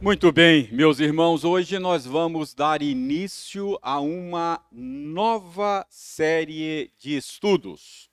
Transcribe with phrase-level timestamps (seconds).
[0.00, 8.08] Muito bem, meus irmãos, hoje nós vamos dar início a uma nova série de estudos.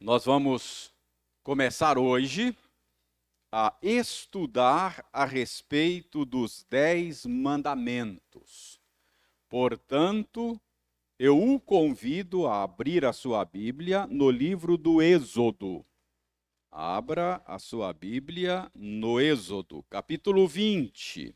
[0.00, 0.94] Nós vamos
[1.42, 2.56] começar hoje
[3.50, 8.80] a estudar a respeito dos Dez Mandamentos.
[9.48, 10.60] Portanto,
[11.18, 15.84] eu o convido a abrir a sua Bíblia no livro do Êxodo.
[16.80, 21.34] Abra a sua Bíblia no Êxodo, capítulo 20.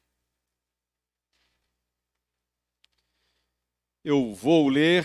[4.05, 5.05] Eu vou ler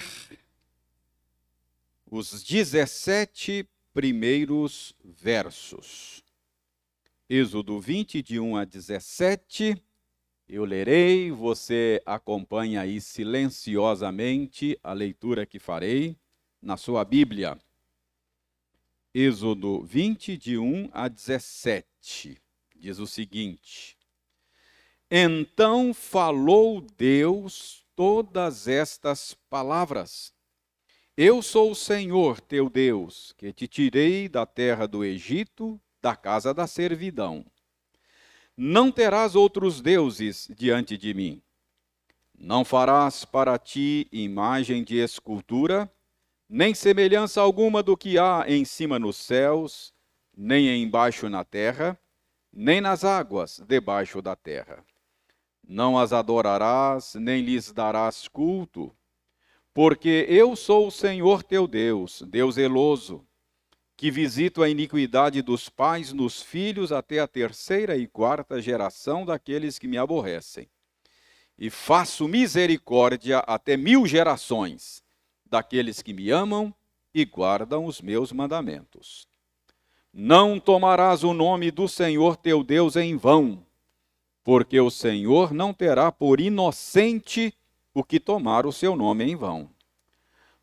[2.06, 6.24] os 17 primeiros versos.
[7.28, 9.76] Êxodo 20, de 1 a 17.
[10.48, 16.16] Eu lerei, você acompanha aí silenciosamente a leitura que farei
[16.62, 17.58] na sua Bíblia.
[19.20, 22.40] Êxodo 20, de 1 a 17,
[22.76, 23.98] diz o seguinte:
[25.10, 30.32] Então falou Deus todas estas palavras.
[31.18, 36.54] Eu sou o Senhor teu Deus, que te tirei da terra do Egito, da casa
[36.54, 37.44] da servidão.
[38.56, 41.42] Não terás outros deuses diante de mim.
[42.38, 45.92] Não farás para ti imagem de escultura,
[46.50, 49.94] nem semelhança alguma do que há em cima nos céus,
[50.36, 52.00] nem embaixo na terra,
[52.54, 54.84] nem nas águas debaixo da terra.
[55.68, 58.96] Não as adorarás, nem lhes darás culto,
[59.74, 63.26] porque eu sou o Senhor teu Deus, Deus zeloso,
[63.98, 69.78] que visito a iniquidade dos pais nos filhos até a terceira e quarta geração daqueles
[69.78, 70.70] que me aborrecem.
[71.58, 75.04] E faço misericórdia até mil gerações
[75.50, 76.74] daqueles que me amam
[77.14, 79.28] e guardam os meus mandamentos.
[80.14, 83.66] Não tomarás o nome do Senhor teu Deus em vão,
[84.44, 87.54] porque o Senhor não terá por inocente
[87.94, 89.70] o que tomar o seu nome em vão.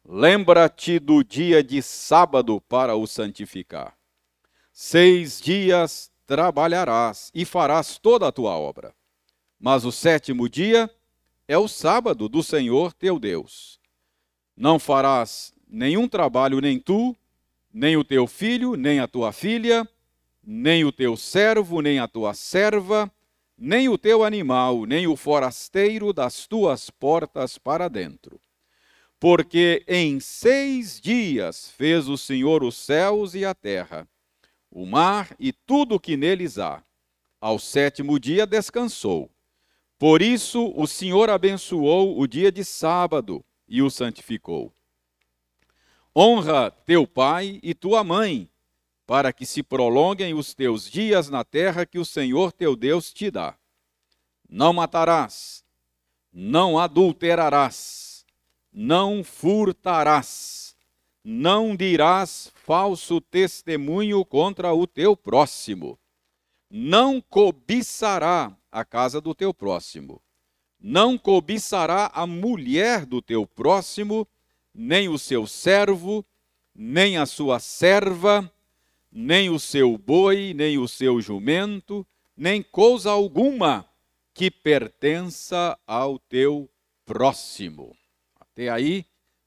[0.04, 3.97] Lembra-te do dia de sábado para o santificar.
[4.72, 8.94] Seis dias trabalharás e farás toda a tua obra.
[9.58, 10.91] Mas o sétimo dia
[11.47, 13.78] é o sábado do Senhor teu Deus.
[14.56, 17.16] Não farás nenhum trabalho, nem tu,
[17.72, 19.88] nem o teu filho, nem a tua filha,
[20.42, 23.10] nem o teu servo, nem a tua serva,
[23.59, 28.41] nem o teu animal, nem o forasteiro das tuas portas para dentro.
[29.19, 34.06] Porque em seis dias fez o Senhor os céus e a terra,
[34.70, 36.82] o mar e tudo o que neles há.
[37.41, 39.31] Ao sétimo dia descansou.
[39.98, 44.72] Por isso o Senhor abençoou o dia de sábado e o santificou.
[46.16, 48.48] Honra teu pai e tua mãe,
[49.04, 53.32] para que se prolonguem os teus dias na terra que o Senhor teu Deus te
[53.32, 53.58] dá.
[54.48, 55.64] Não matarás,
[56.32, 58.24] não adulterarás,
[58.72, 60.76] não furtarás,
[61.24, 65.98] não dirás falso testemunho contra o teu próximo,
[66.70, 70.22] não cobiçará a casa do teu próximo
[70.86, 74.28] não cobiçará a mulher do teu próximo,
[74.74, 76.22] nem o seu servo,
[76.74, 78.52] nem a sua serva,
[79.10, 82.06] nem o seu boi, nem o seu jumento,
[82.36, 83.88] nem coisa alguma
[84.34, 86.68] que pertença ao teu
[87.06, 87.96] próximo.
[88.38, 89.06] Até aí,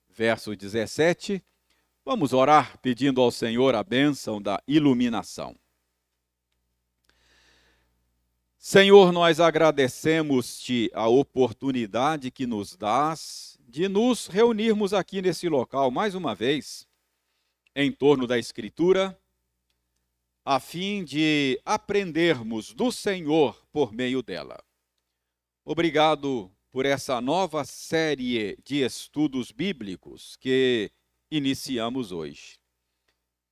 [0.10, 1.40] verso 17.
[2.04, 5.56] Vamos orar pedindo ao Senhor a bênção da iluminação.
[8.70, 16.14] Senhor, nós agradecemos-te a oportunidade que nos dás de nos reunirmos aqui nesse local mais
[16.16, 16.86] uma vez,
[17.74, 19.18] em torno da Escritura,
[20.44, 24.62] a fim de aprendermos do Senhor por meio dela.
[25.64, 30.92] Obrigado por essa nova série de estudos bíblicos que
[31.32, 32.60] iniciamos hoje.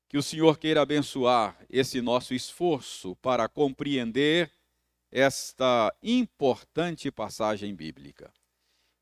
[0.10, 4.52] Que o Senhor queira abençoar esse nosso esforço para compreender
[5.16, 8.34] esta importante passagem bíblica.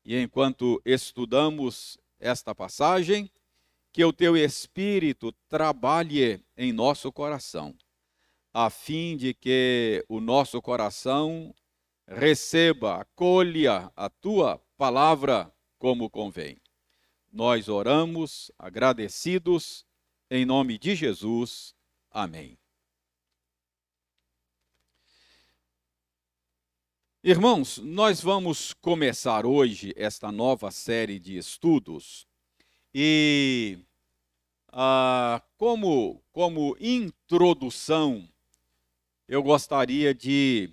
[0.04, 3.28] E enquanto estudamos esta passagem,
[3.92, 7.74] que o teu Espírito trabalhe em nosso coração,
[8.52, 11.52] a fim de que o nosso coração
[12.06, 16.58] receba, acolha a tua palavra como convém.
[17.32, 19.84] Nós oramos agradecidos
[20.30, 21.74] em nome de Jesus.
[22.08, 22.56] Amém.
[27.26, 32.26] Irmãos, nós vamos começar hoje esta nova série de estudos
[32.94, 33.78] e
[34.68, 38.28] ah, como, como introdução,
[39.26, 40.68] eu gostaria de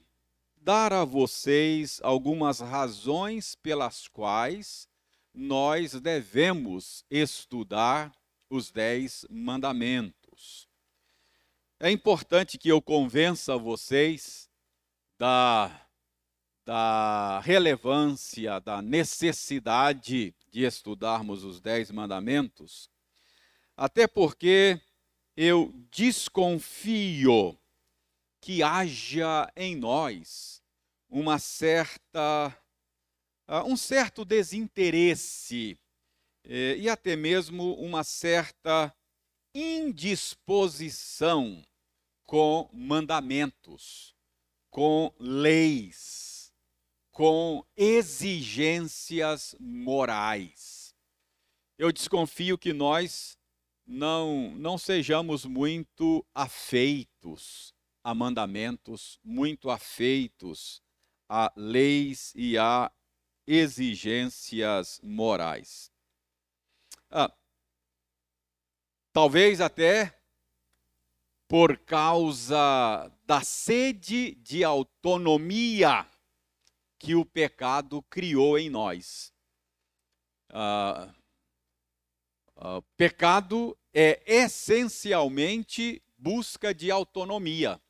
[0.57, 4.89] dar a vocês algumas razões pelas quais
[5.33, 8.11] nós devemos estudar
[8.49, 10.67] os Dez Mandamentos.
[11.79, 14.49] É importante que eu convença vocês
[15.17, 15.87] da,
[16.65, 22.89] da relevância, da necessidade de estudarmos os Dez Mandamentos,
[23.75, 24.79] até porque
[25.35, 27.57] eu desconfio
[28.39, 30.61] que haja em nós
[31.09, 32.55] uma certa
[33.47, 35.79] uh, um certo desinteresse
[36.43, 38.93] eh, e até mesmo uma certa
[39.53, 41.63] indisposição
[42.23, 44.15] com mandamentos,
[44.69, 46.30] com leis,
[47.11, 50.95] com exigências morais.
[51.77, 53.37] Eu desconfio que nós
[53.85, 57.73] não, não sejamos muito afeitos
[58.03, 60.81] a mandamentos, muito afeitos
[61.27, 62.91] a leis e a
[63.45, 65.91] exigências morais.
[67.09, 67.33] Ah,
[69.11, 70.17] talvez até
[71.47, 76.05] por causa da sede de autonomia
[77.01, 79.33] que o pecado criou em nós.
[80.49, 81.11] Ah,
[82.55, 87.81] ah, pecado é essencialmente busca de autonomia.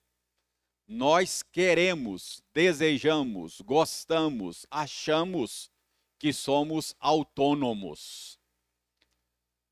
[0.88, 5.70] Nós queremos, desejamos, gostamos, achamos
[6.18, 8.40] que somos autônomos.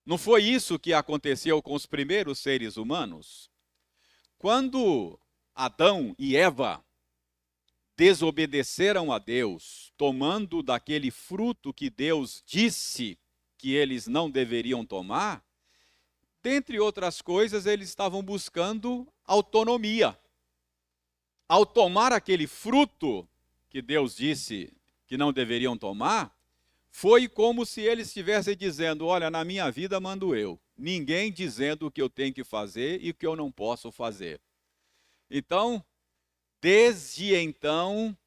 [0.06, 3.50] Não foi isso que aconteceu com os primeiros seres humanos?
[4.38, 5.18] Quando
[5.56, 6.84] Adão e Eva
[8.00, 13.20] desobedeceram a Deus, tomando daquele fruto que Deus disse
[13.58, 15.44] que eles não deveriam tomar,
[16.42, 20.18] dentre outras coisas, eles estavam buscando autonomia.
[21.46, 23.28] Ao tomar aquele fruto
[23.70, 24.72] que Deus disse
[25.06, 26.34] que não deveriam tomar,
[26.90, 30.58] foi como se eles estivessem dizendo: Olha, na minha vida mando eu.
[30.78, 34.40] Ninguém dizendo o que eu tenho que fazer e o que eu não posso fazer.
[35.30, 35.84] Então,
[36.62, 38.18] desde então,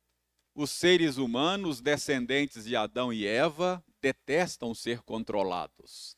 [0.54, 6.16] os seres humanos, descendentes de Adão e Eva, detestam ser controlados.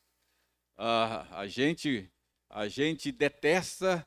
[0.77, 2.11] Uh, a, gente,
[2.49, 4.05] a gente detesta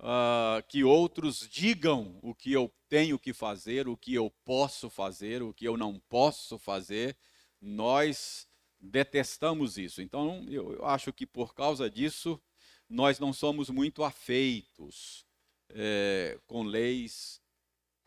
[0.00, 5.42] uh, que outros digam o que eu tenho que fazer, o que eu posso fazer,
[5.42, 7.16] o que eu não posso fazer
[7.60, 8.48] nós
[8.80, 10.00] detestamos isso.
[10.00, 12.40] Então, eu, eu acho que por causa disso,
[12.88, 15.26] nós não somos muito afeitos
[15.70, 17.40] é, com leis,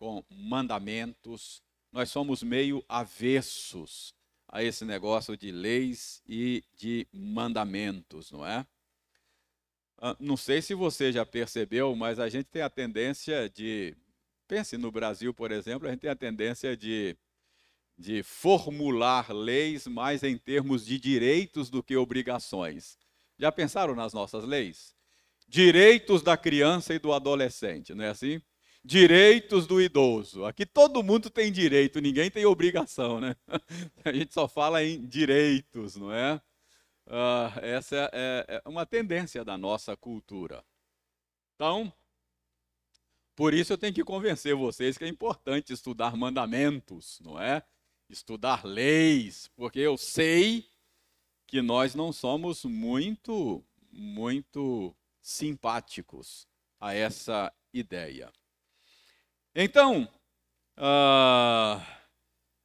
[0.01, 1.62] com mandamentos,
[1.92, 4.15] nós somos meio avessos
[4.48, 8.65] a esse negócio de leis e de mandamentos, não é?
[10.00, 13.95] Ah, não sei se você já percebeu, mas a gente tem a tendência de.
[14.48, 17.15] Pense no Brasil, por exemplo, a gente tem a tendência de
[17.95, 22.97] de formular leis mais em termos de direitos do que obrigações.
[23.38, 24.95] Já pensaram nas nossas leis?
[25.47, 28.42] Direitos da criança e do adolescente, não é assim?
[28.83, 30.45] Direitos do idoso.
[30.45, 33.36] Aqui todo mundo tem direito, ninguém tem obrigação, né?
[34.04, 36.42] A gente só fala em direitos, não é?
[37.07, 40.63] Uh, essa é, é uma tendência da nossa cultura.
[41.56, 41.94] Então,
[43.36, 47.64] por isso eu tenho que convencer vocês que é importante estudar mandamentos, não é?
[48.11, 50.69] estudar leis, porque eu sei
[51.47, 56.47] que nós não somos muito, muito simpáticos
[56.80, 58.31] a essa ideia.
[59.53, 60.07] Então,
[60.77, 61.83] uh,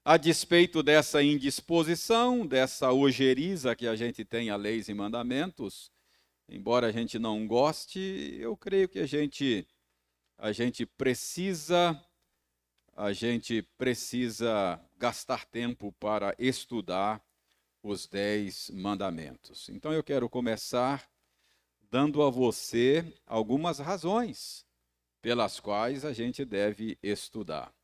[0.04, 5.90] a despeito dessa indisposição, dessa ojeriza que a gente tem a leis e mandamentos,
[6.48, 9.66] embora a gente não goste, eu creio que a gente,
[10.38, 12.00] a gente precisa
[12.98, 17.22] a gente precisa gastar tempo para estudar
[17.82, 19.68] os Dez Mandamentos.
[19.68, 21.06] Então eu quero começar
[21.90, 24.65] dando a você algumas razões
[25.20, 27.74] pelas quais a gente deve estudar.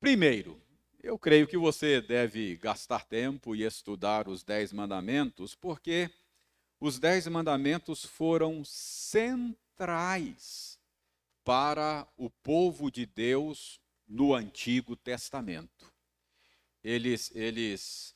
[0.00, 0.60] Primeiro,
[1.02, 6.10] eu creio que você deve gastar tempo e estudar os Dez Mandamentos, porque
[6.80, 9.52] os Dez Mandamentos foram centrais
[11.44, 15.92] para o povo de Deus no Antigo Testamento.
[16.84, 18.14] Eles, eles,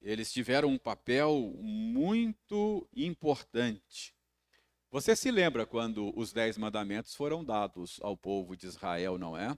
[0.00, 4.14] eles tiveram um papel muito importante.
[4.90, 9.56] Você se lembra quando os Dez Mandamentos foram dados ao povo de Israel, não é?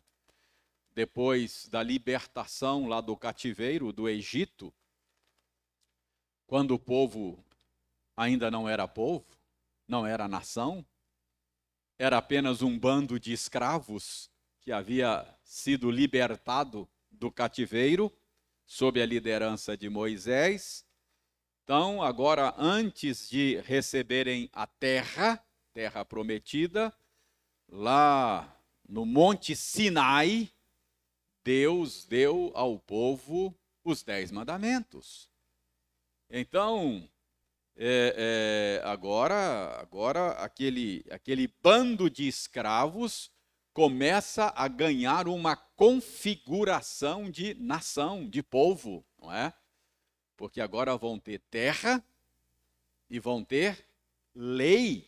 [0.93, 4.75] Depois da libertação lá do cativeiro do Egito,
[6.49, 7.45] quando o povo
[8.17, 9.25] ainda não era povo,
[9.87, 10.85] não era nação,
[11.97, 14.29] era apenas um bando de escravos
[14.61, 18.13] que havia sido libertado do cativeiro,
[18.67, 20.85] sob a liderança de Moisés.
[21.65, 26.93] Então, agora, antes de receberem a terra, terra prometida,
[27.69, 30.51] lá no Monte Sinai,
[31.45, 35.31] Deus deu ao povo os dez mandamentos.
[36.29, 37.09] Então,
[37.77, 43.31] é, é, agora, agora aquele, aquele bando de escravos
[43.73, 49.55] começa a ganhar uma configuração de nação, de povo, não é?
[50.41, 52.03] Porque agora vão ter terra
[53.11, 53.87] e vão ter
[54.35, 55.07] lei.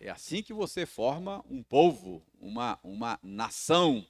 [0.00, 4.04] É assim que você forma um povo, uma, uma nação.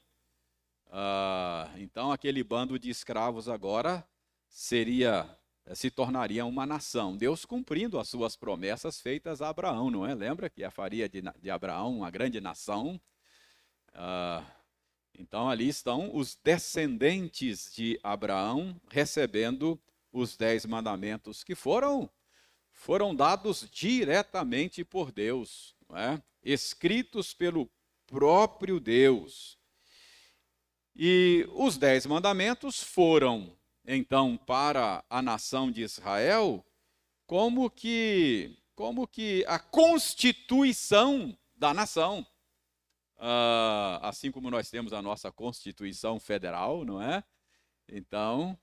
[0.90, 4.08] Ah, então, aquele bando de escravos agora
[4.48, 5.28] seria
[5.74, 7.14] se tornaria uma nação.
[7.14, 10.14] Deus cumprindo as suas promessas feitas a Abraão, não é?
[10.14, 12.98] Lembra que a faria de, de Abraão uma grande nação?
[13.92, 14.42] Ah,
[15.12, 19.78] então ali estão os descendentes de Abraão recebendo
[20.12, 22.10] os dez mandamentos que foram
[22.70, 26.20] foram dados diretamente por Deus, é?
[26.42, 27.70] escritos pelo
[28.06, 29.58] próprio Deus.
[30.94, 36.64] E os dez mandamentos foram então para a nação de Israel
[37.26, 42.26] como que como que a constituição da nação.
[43.16, 47.22] Uh, assim como nós temos a nossa Constituição Federal, não é?
[47.88, 48.58] Então,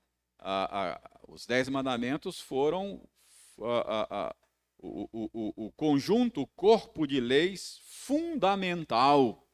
[1.28, 3.00] os Dez Mandamentos foram
[3.58, 4.30] o,
[5.32, 9.46] o, o conjunto, o corpo de leis fundamental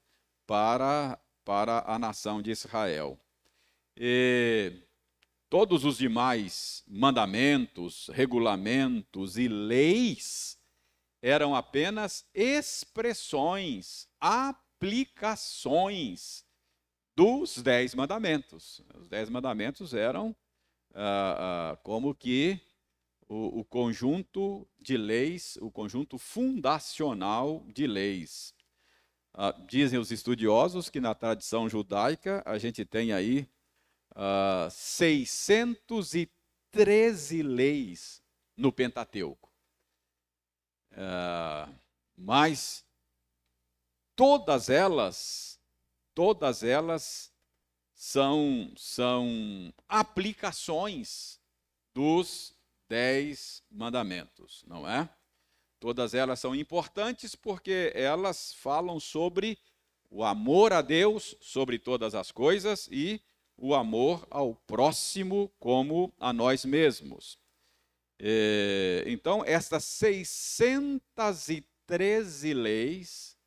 [0.46, 3.18] para, para a nação de Israel.
[3.96, 4.72] E
[5.48, 10.56] todos os demais mandamentos, regulamentos e leis
[11.22, 16.44] eram apenas expressões, aplicações
[17.16, 18.82] dos dez mandamentos.
[18.94, 20.36] Os dez mandamentos eram
[20.98, 22.58] ah, ah, como que
[23.28, 28.54] o, o, conjunto de leis, o conjunto fundacional de leis.
[29.34, 33.46] Ah, dizem os estudiosos que na tradição judaica a gente tem aí
[34.70, 38.22] 613 leis
[38.56, 39.52] no Pentateuco.
[42.16, 42.86] mas
[44.14, 45.60] todas elas,
[46.14, 47.35] todas elas
[47.96, 51.40] são, são aplicações
[51.94, 52.54] dos
[52.86, 55.08] dez mandamentos, não é?
[55.80, 59.58] Todas elas são importantes porque elas falam sobre
[60.10, 63.18] o amor a Deus sobre todas as coisas e
[63.56, 67.38] o amor ao próximo como a nós mesmos.
[68.18, 73.38] É, então, estas 613 leis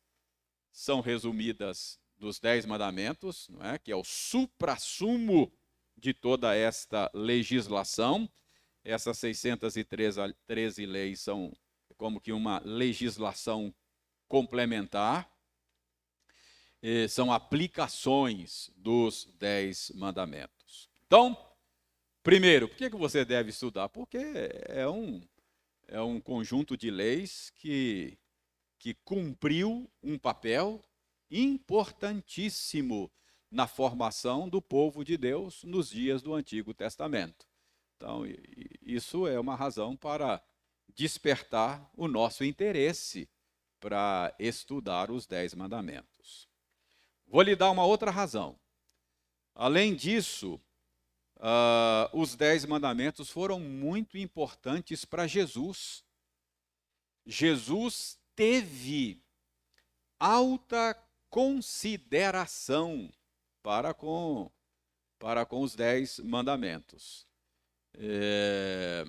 [0.72, 3.78] são resumidas dos Dez Mandamentos, não é?
[3.78, 5.50] que é o suprassumo
[5.96, 8.30] de toda esta legislação.
[8.84, 11.52] Essas 613 leis são
[11.96, 13.74] como que uma legislação
[14.28, 15.28] complementar,
[17.08, 20.88] são aplicações dos Dez Mandamentos.
[21.06, 21.36] Então,
[22.22, 23.88] primeiro, por que, que você deve estudar?
[23.88, 24.18] Porque
[24.68, 25.20] é um,
[25.88, 28.18] é um conjunto de leis que
[28.80, 30.82] que cumpriu um papel
[31.30, 33.10] importantíssimo
[33.50, 37.46] na formação do povo de Deus nos dias do Antigo Testamento.
[37.96, 38.22] Então,
[38.80, 40.42] isso é uma razão para
[40.94, 43.28] despertar o nosso interesse
[43.80, 46.48] para estudar os Dez Mandamentos.
[47.26, 48.58] Vou lhe dar uma outra razão.
[49.54, 50.60] Além disso,
[51.36, 56.04] uh, os Dez Mandamentos foram muito importantes para Jesus.
[57.24, 59.22] Jesus teve
[60.18, 60.94] alta
[61.30, 63.10] consideração
[63.62, 64.50] para com,
[65.18, 67.26] para com os dez mandamentos.
[67.94, 69.04] É...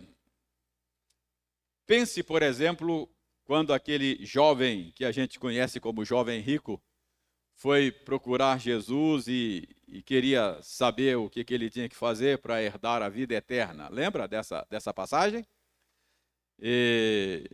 [1.86, 3.10] Pense, por exemplo,
[3.44, 6.82] quando aquele jovem que a gente conhece como jovem rico
[7.56, 12.64] foi procurar Jesus e, e queria saber o que, que ele tinha que fazer para
[12.64, 13.90] herdar a vida eterna.
[13.90, 15.46] Lembra dessa, dessa passagem?
[16.60, 17.50] E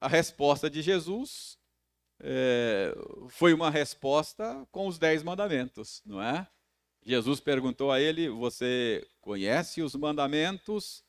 [0.00, 1.58] a resposta de Jesus
[2.20, 2.96] é,
[3.28, 6.46] foi uma resposta com os dez mandamentos, não é?
[7.06, 11.04] Jesus perguntou a ele: Você conhece os mandamentos?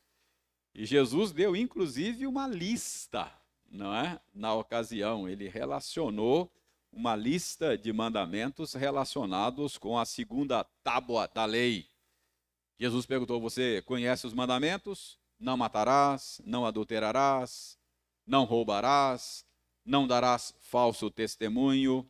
[0.75, 3.31] E Jesus deu inclusive uma lista,
[3.67, 4.19] não é?
[4.33, 6.51] Na ocasião, ele relacionou
[6.91, 11.87] uma lista de mandamentos relacionados com a segunda tábua da lei.
[12.79, 15.17] Jesus perguntou: Você conhece os mandamentos?
[15.39, 17.77] Não matarás, não adulterarás,
[18.25, 19.46] não roubarás,
[19.87, 22.07] não darás falso testemunho,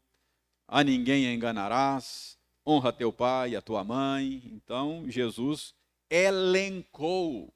[0.67, 4.41] a ninguém enganarás, honra teu pai e a tua mãe.
[4.45, 5.75] Então, Jesus
[6.09, 7.53] elencou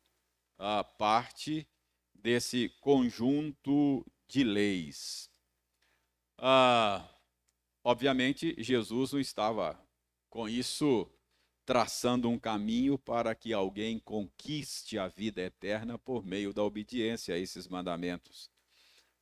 [0.57, 1.67] a parte
[2.13, 5.29] desse conjunto de leis.
[6.37, 7.03] Ah,
[7.83, 9.77] obviamente, Jesus não estava
[10.29, 11.11] com isso
[11.65, 17.37] traçando um caminho para que alguém conquiste a vida eterna por meio da obediência a
[17.37, 18.49] esses mandamentos.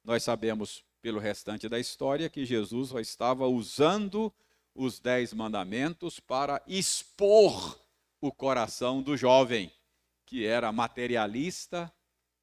[0.04, 4.34] Nós sabemos pelo restante da história que Jesus só estava usando
[4.76, 7.80] os dez mandamentos para expor
[8.22, 9.72] o coração do jovem,
[10.26, 11.92] que era materialista,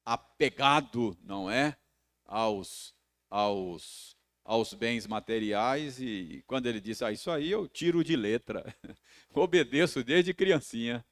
[0.05, 1.77] apegado, não é,
[2.25, 2.93] aos,
[3.29, 8.75] aos, aos bens materiais, e quando ele disse, ah, isso aí eu tiro de letra,
[9.33, 11.05] obedeço desde criancinha.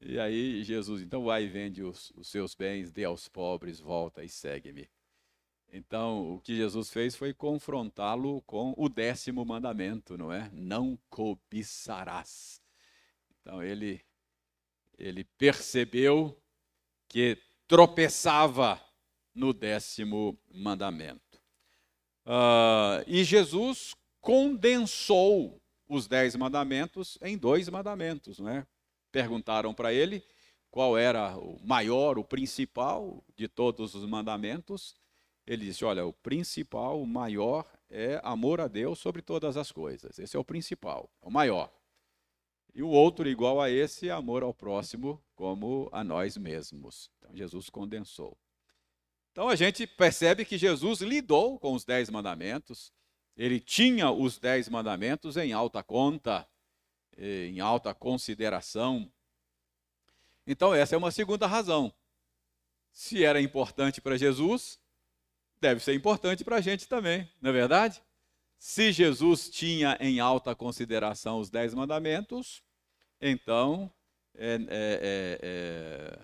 [0.00, 4.22] E aí Jesus, então vai e vende os, os seus bens, dê aos pobres, volta
[4.22, 4.88] e segue-me.
[5.72, 10.50] Então, o que Jesus fez foi confrontá-lo com o décimo mandamento, não é?
[10.52, 12.62] Não cobiçarás.
[13.40, 14.02] Então, ele,
[14.98, 16.40] ele percebeu
[17.08, 18.80] que tropeçava
[19.34, 21.40] no décimo mandamento.
[22.24, 28.66] Uh, e Jesus condensou os dez mandamentos em dois mandamentos, não é?
[29.10, 30.22] Perguntaram para ele
[30.70, 34.94] qual era o maior, o principal de todos os mandamentos.
[35.48, 40.18] Ele disse: Olha, o principal, o maior é amor a Deus sobre todas as coisas.
[40.18, 41.72] Esse é o principal, o maior.
[42.74, 47.10] E o outro, igual a esse, é amor ao próximo como a nós mesmos.
[47.16, 48.36] Então, Jesus condensou.
[49.32, 52.92] Então, a gente percebe que Jesus lidou com os dez mandamentos,
[53.34, 56.46] ele tinha os dez mandamentos em alta conta,
[57.16, 59.10] em alta consideração.
[60.46, 61.90] Então, essa é uma segunda razão.
[62.92, 64.78] Se era importante para Jesus,
[65.60, 68.02] deve ser importante para a gente também, não é verdade?
[68.56, 72.62] Se Jesus tinha em alta consideração os dez mandamentos,
[73.20, 73.90] então
[74.34, 76.18] é, é,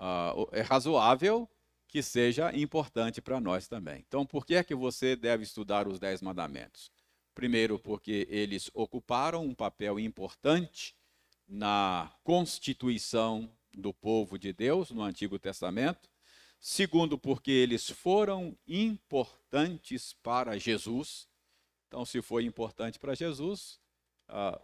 [0.00, 1.48] é, é, razoável
[1.86, 4.04] que seja importante para nós também.
[4.06, 6.90] Então, por que é que você deve estudar os Dez Mandamentos?
[7.34, 10.96] Primeiro, porque eles ocuparam um papel importante
[11.46, 16.08] na constituição do povo de Deus no Antigo Testamento.
[16.68, 21.28] Segundo, porque eles foram importantes para Jesus.
[21.86, 23.80] Então, se foi importante para Jesus,
[24.26, 24.60] ah,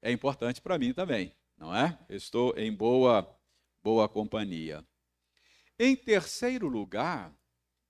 [0.00, 1.98] é importante para mim também, não é?
[2.08, 3.28] estou em boa,
[3.82, 4.82] boa companhia.
[5.78, 7.30] Em terceiro lugar,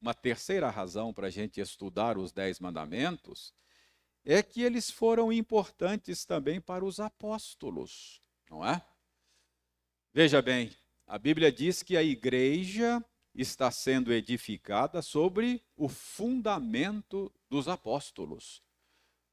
[0.00, 3.54] uma terceira razão para a gente estudar os Dez Mandamentos
[4.24, 8.84] é que eles foram importantes também para os apóstolos, não é?
[10.12, 13.00] Veja bem, a Bíblia diz que a igreja
[13.34, 18.62] está sendo edificada sobre o fundamento dos apóstolos.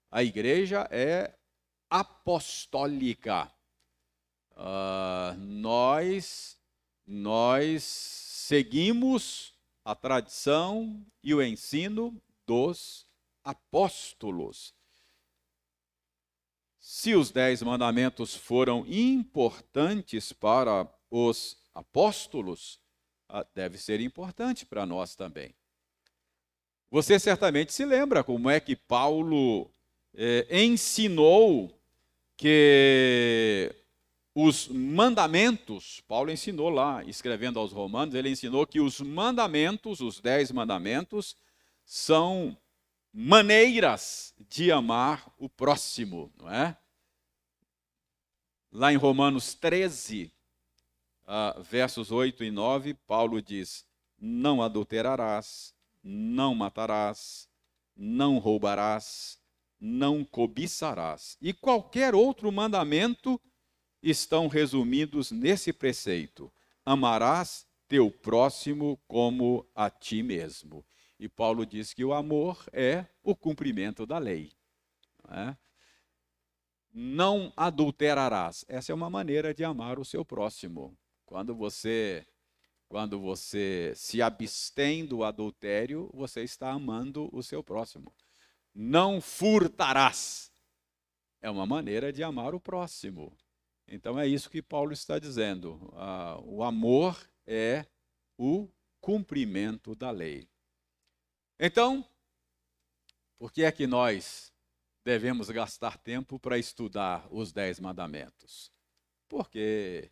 [0.09, 1.37] A igreja é
[1.89, 3.51] apostólica.
[4.51, 6.57] Uh, nós,
[7.05, 13.07] nós seguimos a tradição e o ensino dos
[13.43, 14.73] apóstolos.
[16.79, 22.79] Se os dez mandamentos foram importantes para os apóstolos,
[23.53, 25.53] deve ser importante para nós também.
[26.91, 29.69] Você certamente se lembra como é que Paulo
[30.13, 31.71] eh, ensinou
[32.35, 33.73] que
[34.33, 40.51] os mandamentos, Paulo ensinou lá, escrevendo aos Romanos, ele ensinou que os mandamentos, os dez
[40.51, 41.35] mandamentos,
[41.85, 42.57] são
[43.13, 46.77] maneiras de amar o próximo, não é?
[48.71, 50.31] Lá em Romanos 13,
[51.29, 53.85] uh, versos 8 e 9, Paulo diz:
[54.19, 57.47] Não adulterarás, não matarás,
[57.95, 59.39] não roubarás,
[59.79, 61.37] não cobiçarás.
[61.39, 63.39] E qualquer outro mandamento
[64.01, 66.51] estão resumidos nesse preceito:
[66.83, 70.85] amarás teu próximo como a ti mesmo.
[71.19, 74.53] E Paulo diz que o amor é o cumprimento da lei.
[75.27, 75.57] Não, é?
[76.93, 78.63] não adulterarás.
[78.69, 80.97] Essa é uma maneira de amar o seu próximo.
[81.29, 82.25] Quando você
[82.87, 88.11] quando você se abstém do adultério, você está amando o seu próximo
[88.73, 90.51] não furtarás.
[91.41, 93.35] É uma maneira de amar o próximo.
[93.87, 95.91] Então é isso que Paulo está dizendo.
[95.95, 97.85] Ah, o amor é
[98.37, 98.69] o
[99.01, 100.47] cumprimento da lei.
[101.59, 102.05] Então,
[103.37, 104.53] por que é que nós
[105.03, 108.71] devemos gastar tempo para estudar os Dez Mandamentos?
[109.27, 110.09] Porque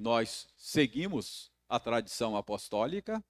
[0.00, 3.22] nós seguimos a tradição apostólica,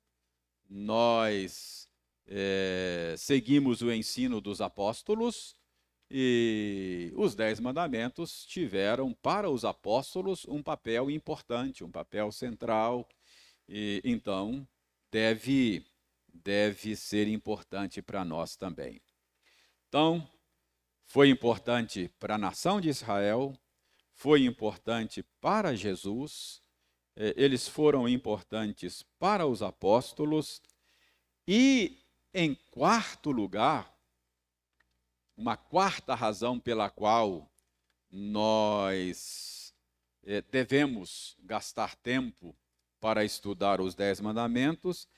[0.69, 1.89] nós
[2.27, 5.57] é, seguimos o ensino dos apóstolos
[6.13, 13.09] E os Dez Mandamentos tiveram para os apóstolos um papel importante, um papel central,
[13.69, 14.67] e então
[15.09, 15.87] deve,
[16.35, 19.01] deve ser importante para nós também.
[19.89, 20.29] Então,
[21.05, 23.53] foi importante para a nação de Israel,
[24.21, 26.63] foi importante para Jesus,
[27.17, 30.61] eh, eles foram importantes para os apóstolos,
[31.49, 32.05] e,
[32.35, 33.99] em quarto lugar,
[35.35, 37.51] uma quarta razão pela qual
[38.11, 39.75] nós
[40.23, 42.55] eh, devemos gastar tempo
[43.01, 45.09] para estudar os Dez Mandamentos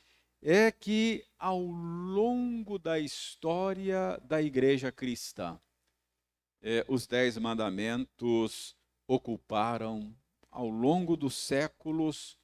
[0.40, 5.60] é que, ao longo da história da igreja cristã,
[6.62, 8.76] eh, os Dez Mandamentos
[9.14, 10.14] ocuparam,
[10.51, 12.38] ao longo dos séculos,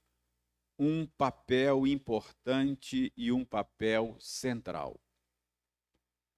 [0.78, 5.00] um papel importante e um papel central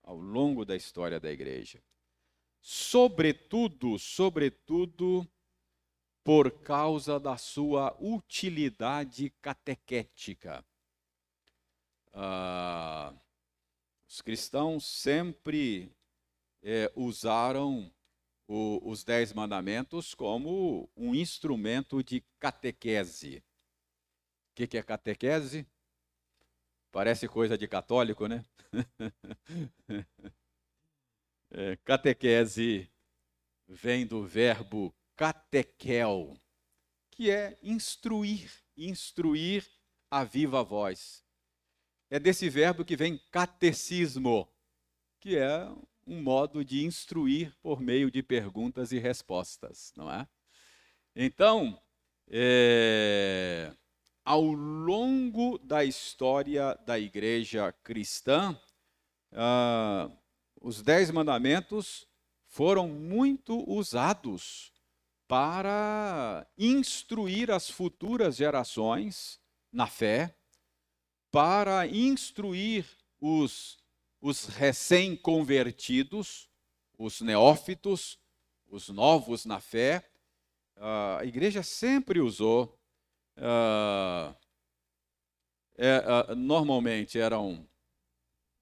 [0.03, 1.81] ao longo da história da igreja.
[2.61, 5.25] Sobretudo, sobretudo,
[6.25, 10.65] por causa da sua utilidade catequética.
[12.13, 13.15] Ah,
[14.09, 15.95] os cristãos sempre
[16.61, 17.91] é, usaram
[18.51, 23.45] o, os Dez Mandamentos como um instrumento de catequese.
[24.51, 25.65] O que, que é catequese?
[26.91, 28.45] Parece coisa de católico, né?
[31.53, 32.91] é, catequese
[33.69, 36.37] vem do verbo catequel,
[37.09, 39.65] que é instruir, instruir
[40.11, 41.25] a viva voz.
[42.11, 44.53] É desse verbo que vem catecismo,
[45.21, 45.73] que é
[46.11, 50.27] um modo de instruir por meio de perguntas e respostas, não é?
[51.15, 51.81] Então,
[52.29, 53.73] é,
[54.25, 58.59] ao longo da história da igreja cristã,
[59.33, 60.11] ah,
[60.61, 62.09] os Dez Mandamentos
[62.49, 64.73] foram muito usados
[65.29, 69.41] para instruir as futuras gerações
[69.73, 70.35] na fé,
[71.31, 72.85] para instruir
[73.21, 73.79] os,
[74.21, 76.51] os recém-convertidos,
[76.99, 78.19] os neófitos,
[78.69, 80.11] os novos na fé.
[80.77, 82.79] A igreja sempre usou
[83.37, 84.35] uh,
[85.83, 87.67] é, uh, normalmente eram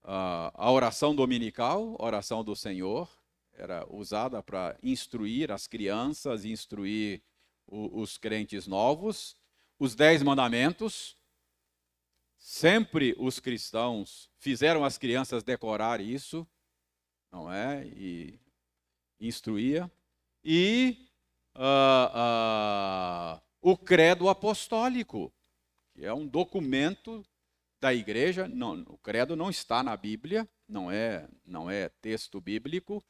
[0.04, 3.10] uh, a oração dominical, oração do Senhor,
[3.52, 7.20] era usada para instruir as crianças, instruir
[7.66, 9.36] o, os crentes novos,
[9.80, 11.16] os dez mandamentos.
[12.38, 16.46] Sempre os cristãos fizeram as crianças decorar isso,
[17.33, 17.85] não é?
[17.88, 18.38] E
[19.20, 19.90] instruía.
[20.44, 21.11] E
[21.57, 25.33] uh, uh, o credo apostólico,
[25.92, 27.24] que é um documento
[27.81, 28.46] da igreja.
[28.46, 33.05] Não, o credo não está na Bíblia, não é, não é texto bíblico,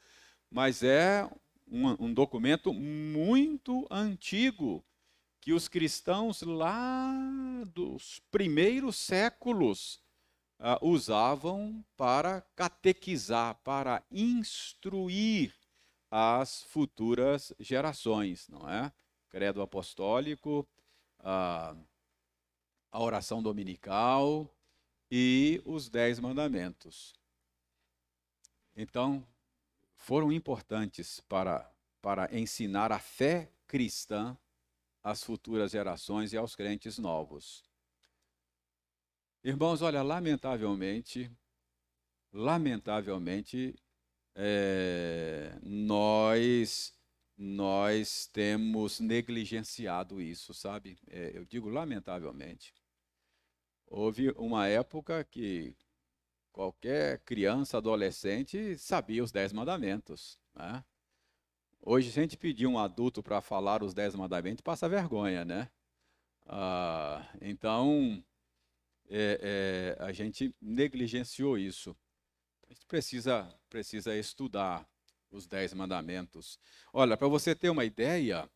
[0.50, 1.28] mas é
[1.66, 4.82] um, um documento muito antigo
[5.40, 7.12] que os cristãos lá
[7.72, 10.00] dos primeiros séculos
[10.58, 15.54] uh, usavam para catequizar, para instruir
[16.10, 18.92] as futuras gerações, não é?
[19.28, 20.66] credo apostólico,
[21.18, 21.76] a,
[22.90, 24.50] a oração dominical
[25.10, 27.14] e os dez mandamentos.
[28.74, 29.26] Então,
[29.96, 31.70] foram importantes para,
[32.00, 34.36] para ensinar a fé cristã
[35.08, 37.64] às futuras gerações e aos crentes novos.
[39.42, 41.30] Irmãos, olha, lamentavelmente,
[42.30, 43.74] lamentavelmente,
[44.34, 46.94] é, nós
[47.40, 50.98] nós temos negligenciado isso, sabe?
[51.06, 52.74] É, eu digo lamentavelmente.
[53.86, 55.76] Houve uma época que
[56.52, 60.38] qualquer criança, adolescente sabia os dez mandamentos.
[60.54, 60.84] Né?
[61.82, 65.70] Hoje, se a gente pedir um adulto para falar os dez mandamentos, passa vergonha, né?
[66.46, 68.22] Ah, então,
[69.08, 71.96] é, é, a gente negligenciou isso.
[72.68, 74.86] A gente precisa, precisa estudar
[75.30, 76.58] os Dez Mandamentos.
[76.92, 78.50] Olha, para você ter uma ideia,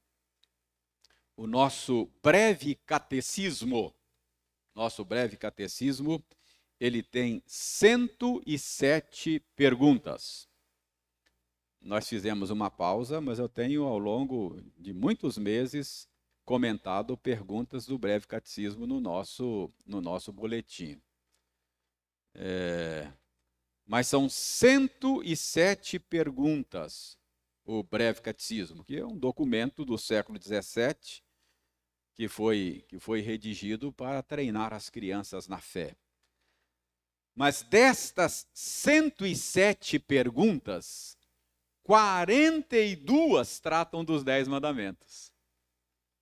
[1.36, 3.94] o nosso breve catecismo,
[4.74, 6.24] nosso breve catecismo,
[6.80, 10.48] ele tem 107 perguntas.
[11.82, 16.08] Nós fizemos uma pausa, mas eu tenho ao longo de muitos meses
[16.44, 21.00] comentado perguntas do breve catecismo no nosso, no nosso boletim.
[22.34, 23.12] É,
[23.84, 27.18] mas são 107 perguntas,
[27.64, 31.22] o Breve Catecismo, que é um documento do século XVII
[32.14, 35.96] que foi, que foi redigido para treinar as crianças na fé.
[37.34, 41.16] Mas destas 107 perguntas,
[41.82, 45.32] 42 tratam dos dez mandamentos.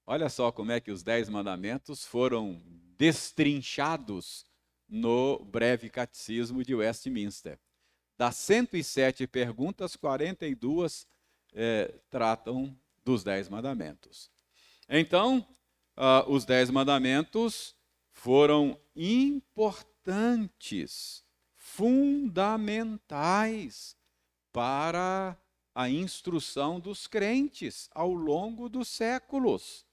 [0.06, 2.60] Olha só como é que os dez mandamentos foram
[2.96, 4.44] destrinchados
[4.88, 7.58] no breve catecismo de Westminster.
[8.18, 11.06] Das 107 perguntas, 42
[11.52, 14.30] é, tratam dos dez mandamentos.
[14.88, 15.46] Então,
[15.96, 17.74] uh, os dez mandamentos
[18.10, 21.24] foram importantes,
[21.56, 23.96] fundamentais
[24.52, 25.39] para
[25.74, 29.84] a instrução dos crentes ao longo dos séculos.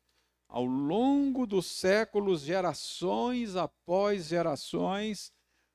[0.47, 5.31] Ao longo dos séculos, gerações após gerações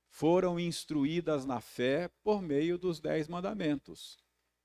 [0.09, 4.19] foram instruídas na fé por meio dos Dez Mandamentos.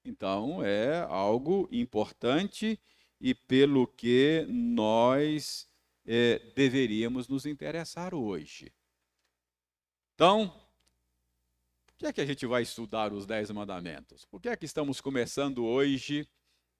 [0.03, 2.79] Então, é algo importante
[3.19, 5.67] e pelo que nós
[6.05, 8.73] é, deveríamos nos interessar hoje.
[10.15, 10.53] Então,
[11.97, 14.23] que é que a gente vai estudar os Dez Mandamentos?
[14.25, 16.29] Por que é que estamos começando hoje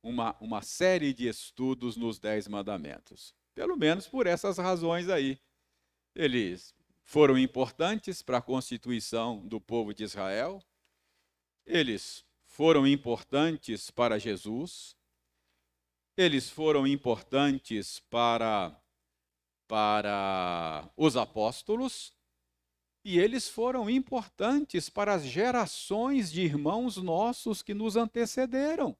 [0.04, 3.34] uma, uma série de estudos nos Dez Mandamentos?
[3.56, 5.40] Pelo menos por essas razões aí.
[6.14, 10.62] Eles foram importantes para a constituição do povo de Israel,
[11.66, 14.96] eles foram importantes para Jesus,
[16.16, 18.80] eles foram importantes para,
[19.68, 22.14] para os apóstolos,
[23.08, 28.98] e eles foram importantes para as gerações de irmãos nossos que nos antecederam.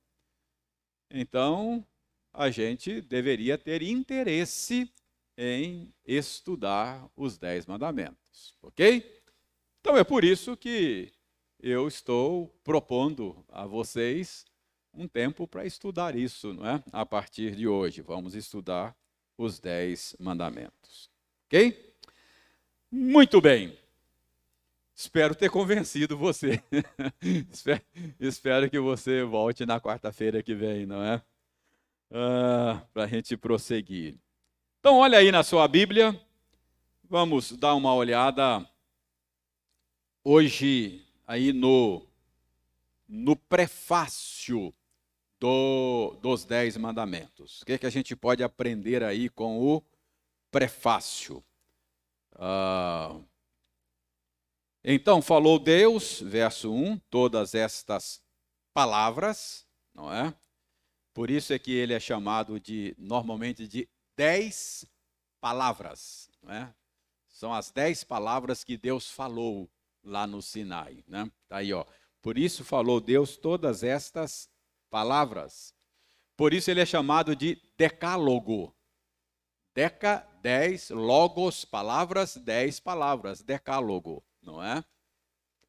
[1.12, 1.86] Então,
[2.32, 4.90] a gente deveria ter interesse
[5.38, 9.22] em estudar os Dez Mandamentos, ok?
[9.82, 11.12] Então é por isso que
[11.60, 14.46] eu estou propondo a vocês
[14.94, 16.82] um tempo para estudar isso, não é?
[16.94, 18.96] A partir de hoje, vamos estudar
[19.38, 21.10] os Dez Mandamentos,
[21.46, 21.94] ok?
[22.90, 23.78] Muito bem.
[25.00, 26.60] Espero ter convencido você.
[28.20, 31.22] espero, que você volte na quarta-feira que vem, não é?
[32.10, 34.18] Ah, Para a gente prosseguir.
[34.80, 36.20] Então, olha aí na sua Bíblia.
[37.08, 38.68] Vamos dar uma olhada
[40.24, 42.04] hoje aí no,
[43.08, 44.74] no prefácio
[45.40, 47.62] do, dos Dez Mandamentos.
[47.62, 49.84] O que, é que a gente pode aprender aí com o
[50.50, 51.44] prefácio?
[52.34, 53.16] Ah,
[54.90, 58.24] então falou Deus, verso 1, todas estas
[58.74, 60.34] palavras, não é?
[61.14, 64.86] Por isso é que ele é chamado de, normalmente, de dez
[65.42, 66.74] palavras, não é?
[67.28, 69.70] São as dez palavras que Deus falou
[70.02, 71.30] lá no Sinai, né?
[71.50, 71.84] Tá aí, ó.
[72.22, 74.50] Por isso falou Deus todas estas
[74.90, 75.76] palavras.
[76.38, 78.74] Por isso ele é chamado de decálogo.
[79.76, 84.84] Deca, dez, logos, palavras, dez palavras, decálogo não é?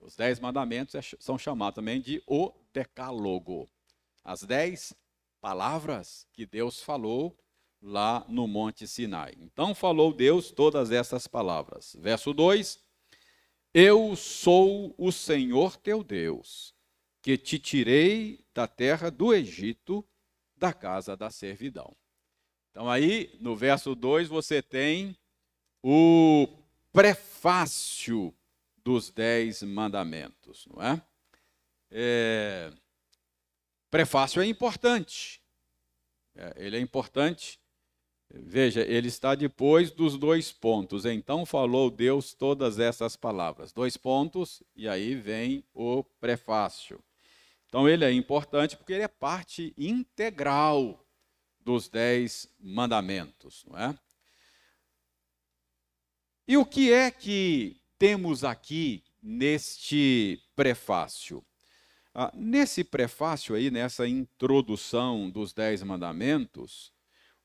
[0.01, 3.69] Os dez mandamentos é são chamados também de o decálogo.
[4.25, 4.95] As dez
[5.41, 7.37] palavras que Deus falou
[7.83, 9.35] lá no Monte Sinai.
[9.39, 11.97] Então falou Deus todas essas palavras.
[11.99, 12.79] Verso 2:
[13.75, 16.75] Eu sou o Senhor teu Deus,
[17.21, 20.07] que te tirei da terra do Egito,
[20.57, 21.97] da casa da servidão.
[22.71, 25.17] Então aí, no verso 2, você tem
[25.83, 26.47] o
[26.93, 28.35] prefácio
[28.85, 31.03] dos dez mandamentos, não é?
[31.91, 32.73] é
[33.91, 35.43] prefácio é importante.
[36.35, 37.59] É, ele é importante.
[38.31, 41.05] Veja, ele está depois dos dois pontos.
[41.05, 43.73] Então falou Deus todas essas palavras.
[43.73, 47.03] Dois pontos, e aí vem o prefácio.
[47.67, 51.05] Então ele é importante porque ele é parte integral
[51.61, 53.99] dos dez mandamentos, não é?
[56.47, 61.45] E o que é que temos aqui neste prefácio?
[62.15, 66.93] Ah, nesse prefácio aí, nessa introdução dos Dez Mandamentos,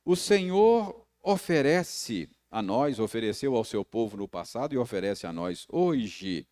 [0.05, 5.65] o Senhor oferece a nós, ofereceu ao seu povo no passado e oferece a nós
[5.69, 6.47] hoje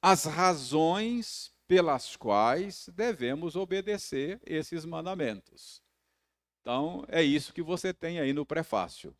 [0.00, 5.82] as razões pelas quais devemos obedecer esses mandamentos.
[6.60, 9.14] Então, é isso que você tem aí no prefácio.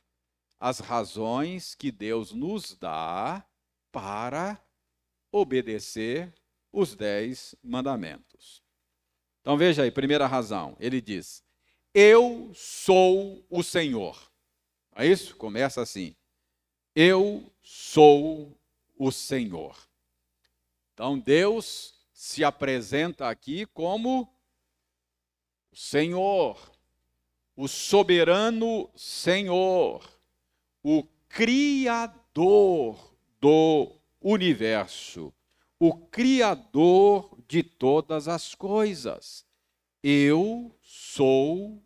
[0.59, 3.45] As razões que Deus nos dá
[3.96, 4.62] para
[5.32, 6.30] obedecer
[6.70, 8.62] os dez mandamentos.
[9.40, 11.42] Então veja aí, primeira razão, ele diz:
[11.94, 14.30] Eu sou o Senhor.
[14.94, 15.35] É isso?
[15.37, 16.14] Começa assim.
[16.94, 18.54] Eu sou
[18.98, 19.74] o Senhor.
[20.92, 24.30] Então Deus se apresenta aqui como
[25.72, 26.70] o Senhor,
[27.56, 30.06] o soberano Senhor,
[30.82, 33.15] o Criador
[33.46, 35.32] do universo,
[35.78, 39.46] o Criador de todas as coisas.
[40.02, 41.80] Eu sou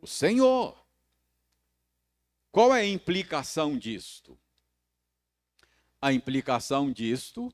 [0.00, 0.74] o Senhor.
[2.50, 4.38] Qual é a implicação disto?
[6.00, 7.52] A implicação disto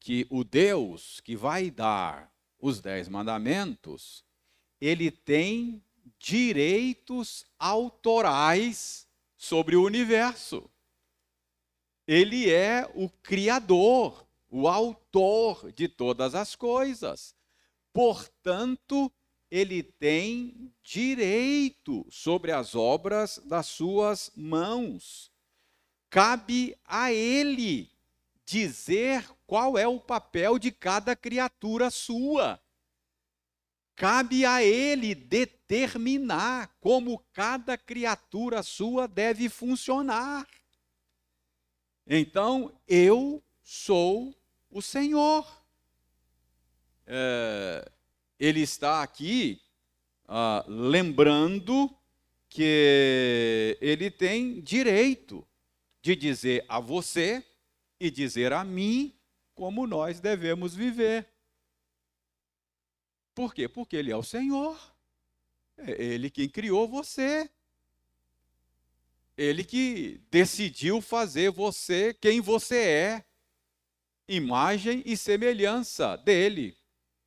[0.00, 4.24] que o Deus que vai dar os dez mandamentos,
[4.80, 5.84] ele tem
[6.18, 10.70] direitos autorais sobre o universo.
[12.08, 17.34] Ele é o Criador, o autor de todas as coisas.
[17.92, 19.12] Portanto,
[19.50, 25.30] ele tem direito sobre as obras das suas mãos.
[26.08, 27.90] Cabe a ele
[28.46, 32.58] dizer qual é o papel de cada criatura sua.
[33.94, 40.46] Cabe a ele determinar como cada criatura sua deve funcionar.
[42.10, 44.34] Então, eu sou
[44.70, 45.46] o Senhor.
[47.06, 47.86] É,
[48.40, 49.60] ele está aqui
[50.26, 51.94] ah, lembrando
[52.48, 55.46] que ele tem direito
[56.00, 57.44] de dizer a você
[58.00, 59.14] e dizer a mim
[59.54, 61.28] como nós devemos viver.
[63.34, 63.68] Por quê?
[63.68, 64.80] Porque ele é o Senhor.
[65.76, 67.50] É ele quem criou você.
[69.38, 73.24] Ele que decidiu fazer você quem você é,
[74.26, 76.76] imagem e semelhança dele.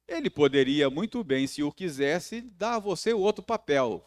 [0.06, 4.06] Ele poderia muito bem, se o quisesse, dar a você outro papel.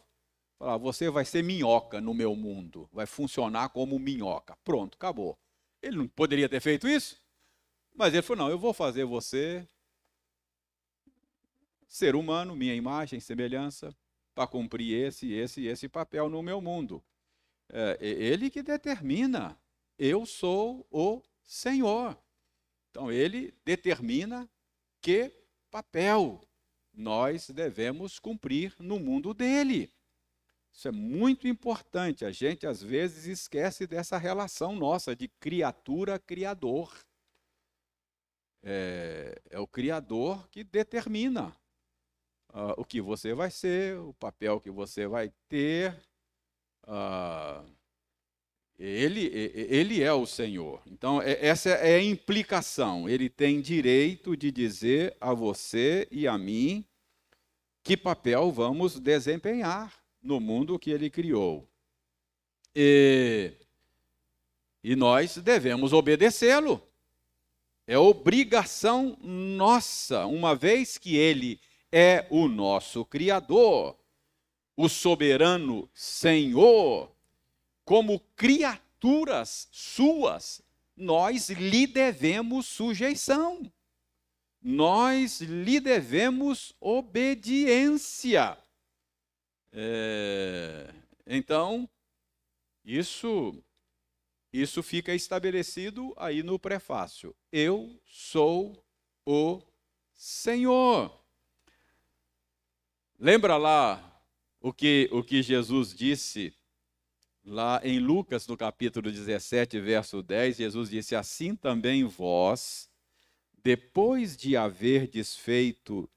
[0.59, 4.55] Falar, você vai ser minhoca no meu mundo, vai funcionar como minhoca.
[4.63, 5.39] Pronto, acabou.
[5.81, 7.19] Ele não poderia ter feito isso?
[7.95, 9.67] Mas ele falou: não, eu vou fazer você
[11.89, 13.97] ser humano, minha imagem, semelhança,
[14.35, 17.03] para cumprir esse, esse, esse papel no meu mundo.
[17.77, 19.59] É, ele que determina.
[19.99, 22.17] Eu sou o Senhor.
[22.91, 24.49] Então, ele determina
[25.01, 25.33] que
[25.73, 26.41] papel
[26.93, 29.93] nós devemos cumprir no mundo dele.
[30.73, 32.25] Isso é muito importante.
[32.25, 36.97] A gente, às vezes, esquece dessa relação nossa de criatura-criador.
[38.63, 41.49] É, é, o Criador que determina
[42.51, 46.01] uh, o que você vai ser, o papel que você vai ter.
[46.87, 47.65] Uh,
[48.79, 50.83] ele, ele é o Senhor.
[50.87, 53.09] Então, é, essa é a implicação.
[53.09, 56.85] Ele tem direito de dizer a você e a mim
[57.83, 61.69] que papel vamos desempenhar no mundo que ele criou.
[62.75, 63.53] E,
[64.83, 66.83] e nós devemos obedecê-lo.
[67.87, 71.61] É obrigação nossa, uma vez que ele
[71.93, 73.97] é o nosso Criador,
[74.77, 77.15] o soberano Senhor
[77.85, 80.63] como criaturas suas,
[80.97, 83.71] nós lhe devemos sujeição.
[84.63, 88.57] Nós lhe devemos obediência.
[89.71, 90.95] É,
[91.27, 91.89] então,
[92.85, 93.63] isso
[94.51, 97.35] isso fica estabelecido aí no prefácio.
[97.51, 98.81] Eu sou
[99.27, 99.61] o
[100.15, 101.13] Senhor.
[103.19, 104.14] Lembra lá
[104.65, 106.55] o que, o que Jesus disse
[107.47, 112.89] Lá em Lucas, no capítulo 17, verso 10, Jesus disse: Assim também vós,
[113.63, 116.09] depois de haver desfeito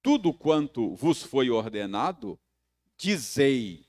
[0.00, 2.38] tudo quanto vos foi ordenado,
[2.96, 3.84] dizei: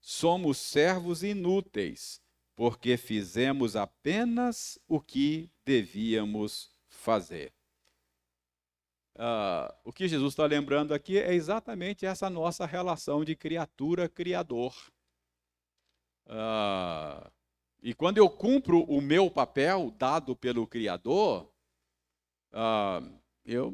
[0.00, 2.20] somos servos inúteis,
[2.56, 7.52] porque fizemos apenas o que devíamos fazer.
[9.22, 14.74] Ah, o que Jesus está lembrando aqui é exatamente essa nossa relação de criatura-criador.
[16.26, 17.30] Ah,
[17.82, 21.52] e quando eu cumpro o meu papel dado pelo Criador,
[22.50, 23.02] ah,
[23.44, 23.70] eu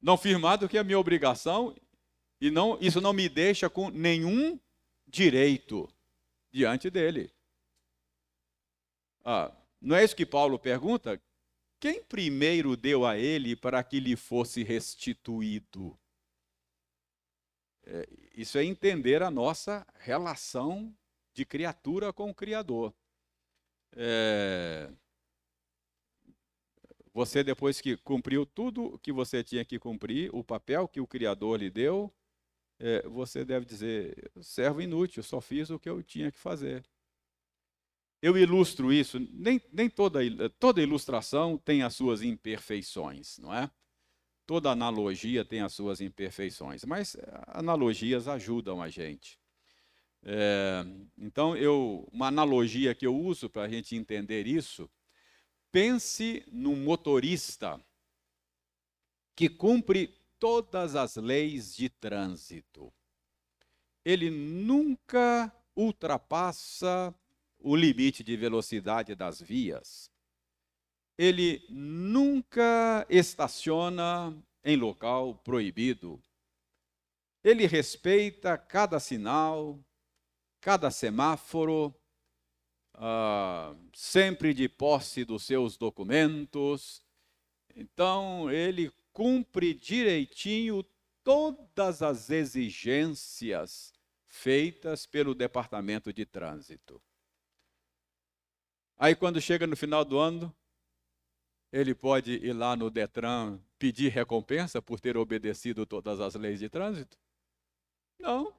[0.00, 1.76] não fiz mais do que a minha obrigação
[2.40, 4.58] e não, isso não me deixa com nenhum
[5.06, 5.86] direito
[6.50, 7.30] diante dele.
[9.22, 11.20] Ah, não é isso que Paulo pergunta?
[11.84, 15.94] Quem primeiro deu a ele para que lhe fosse restituído?
[17.82, 20.96] É, isso é entender a nossa relação
[21.34, 22.94] de criatura com o Criador.
[23.94, 24.90] É,
[27.12, 31.58] você, depois que cumpriu tudo que você tinha que cumprir, o papel que o Criador
[31.58, 32.10] lhe deu,
[32.78, 36.82] é, você deve dizer: servo inútil, só fiz o que eu tinha que fazer.
[38.24, 40.18] Eu ilustro isso, nem, nem toda,
[40.58, 43.70] toda ilustração tem as suas imperfeições, não é?
[44.46, 49.38] Toda analogia tem as suas imperfeições, mas eh, analogias ajudam a gente.
[50.22, 50.86] É,
[51.18, 54.90] então, eu, uma analogia que eu uso para a gente entender isso,
[55.70, 57.78] pense num motorista
[59.36, 62.90] que cumpre todas as leis de trânsito.
[64.02, 67.14] Ele nunca ultrapassa
[67.64, 70.10] o limite de velocidade das vias.
[71.16, 76.22] Ele nunca estaciona em local proibido.
[77.42, 79.82] Ele respeita cada sinal,
[80.60, 81.94] cada semáforo,
[82.96, 87.02] uh, sempre de posse dos seus documentos.
[87.74, 90.84] Então, ele cumpre direitinho
[91.22, 93.90] todas as exigências
[94.26, 97.00] feitas pelo Departamento de Trânsito.
[98.96, 100.54] Aí, quando chega no final do ano,
[101.72, 106.68] ele pode ir lá no Detran pedir recompensa por ter obedecido todas as leis de
[106.68, 107.18] trânsito?
[108.18, 108.54] Não.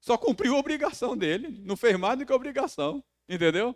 [0.00, 1.48] Só cumpriu a obrigação dele.
[1.64, 3.02] Não fez mais do que a obrigação.
[3.28, 3.74] Entendeu?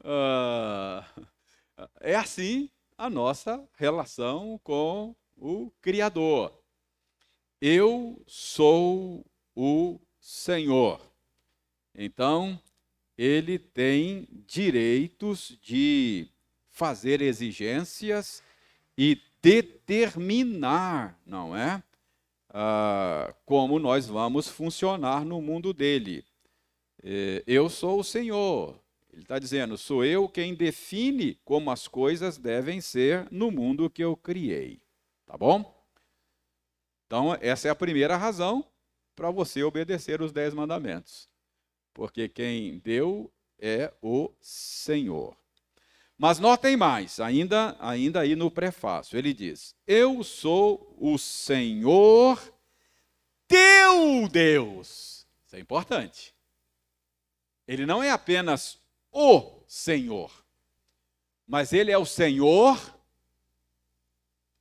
[0.00, 1.26] Uh,
[2.00, 6.52] é assim a nossa relação com o Criador.
[7.60, 9.24] Eu sou
[9.54, 11.00] o Senhor.
[11.94, 12.60] Então,
[13.18, 16.28] ele tem direitos de
[16.68, 18.40] fazer exigências
[18.96, 21.82] e determinar, não é?
[22.48, 26.24] Ah, como nós vamos funcionar no mundo dele.
[27.02, 28.78] É, eu sou o Senhor.
[29.12, 34.02] Ele está dizendo, sou eu quem define como as coisas devem ser no mundo que
[34.02, 34.80] eu criei.
[35.26, 35.74] Tá bom?
[37.06, 38.64] Então, essa é a primeira razão
[39.16, 41.28] para você obedecer os dez mandamentos
[41.98, 43.28] porque quem deu
[43.58, 45.36] é o Senhor.
[46.16, 52.40] Mas notem mais, ainda, ainda aí no prefácio, ele diz: Eu sou o Senhor
[53.48, 55.26] teu Deus.
[55.44, 56.32] Isso é importante.
[57.66, 58.80] Ele não é apenas
[59.10, 60.30] o Senhor,
[61.48, 62.78] mas ele é o Senhor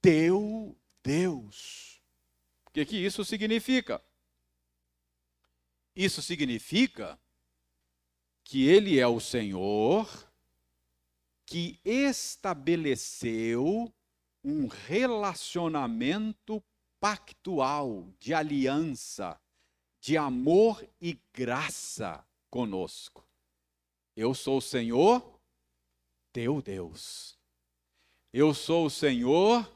[0.02, 2.02] teu Deus.
[2.66, 4.02] O que, que isso significa?
[5.96, 7.20] Isso significa
[8.48, 10.08] que Ele é o Senhor
[11.46, 13.94] que estabeleceu
[14.42, 16.64] um relacionamento
[16.98, 19.38] pactual, de aliança,
[20.00, 23.28] de amor e graça conosco.
[24.16, 25.42] Eu sou o Senhor,
[26.32, 27.38] teu Deus.
[28.32, 29.70] Eu sou o Senhor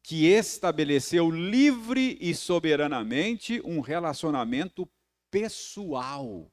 [0.00, 4.88] que estabeleceu livre e soberanamente um relacionamento
[5.28, 6.48] pessoal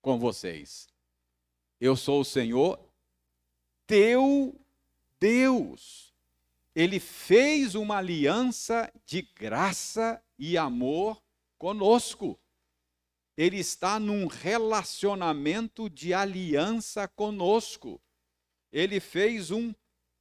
[0.00, 0.88] com vocês.
[1.80, 2.78] Eu sou o Senhor,
[3.86, 4.58] teu
[5.20, 6.14] Deus.
[6.74, 11.22] Ele fez uma aliança de graça e amor
[11.56, 12.38] conosco.
[13.36, 18.00] Ele está num relacionamento de aliança conosco.
[18.72, 19.74] Ele fez um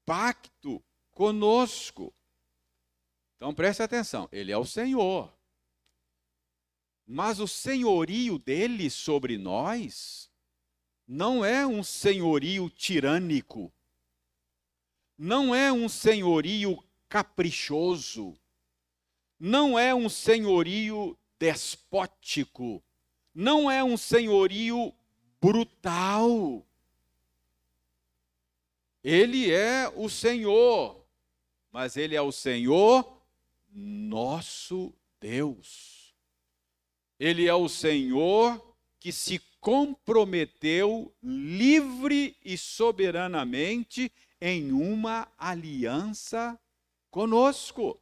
[0.05, 2.13] pacto conosco.
[3.36, 5.36] Então preste atenção, ele é o Senhor.
[7.10, 10.30] Mas o senhorio dele sobre nós
[11.08, 13.72] não é um senhorio tirânico,
[15.18, 18.38] não é um senhorio caprichoso,
[19.39, 22.84] não é um senhorio despótico,
[23.34, 24.93] não é um senhorio
[25.39, 26.68] brutal.
[29.01, 31.01] Ele é o Senhor,
[31.72, 33.22] mas ele é o Senhor
[33.72, 35.97] nosso Deus.
[37.20, 38.63] Ele é o Senhor
[38.99, 46.59] que se comprometeu livre e soberanamente em uma aliança
[47.09, 47.99] conosco.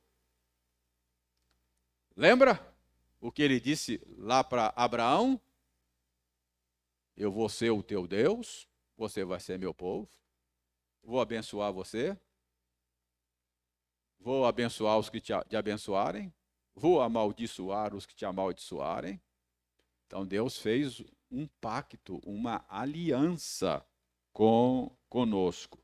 [2.15, 2.75] Lembra
[3.19, 5.39] o que ele disse lá para Abraão?
[7.15, 10.09] Eu vou ser o teu Deus, você vai ser meu povo,
[11.01, 12.17] vou abençoar você,
[14.19, 16.33] vou abençoar os que te abençoarem,
[16.75, 19.19] vou amaldiçoar os que te amaldiçoarem.
[20.05, 21.01] Então Deus fez
[21.31, 23.85] um pacto, uma aliança
[24.31, 25.79] com conosco.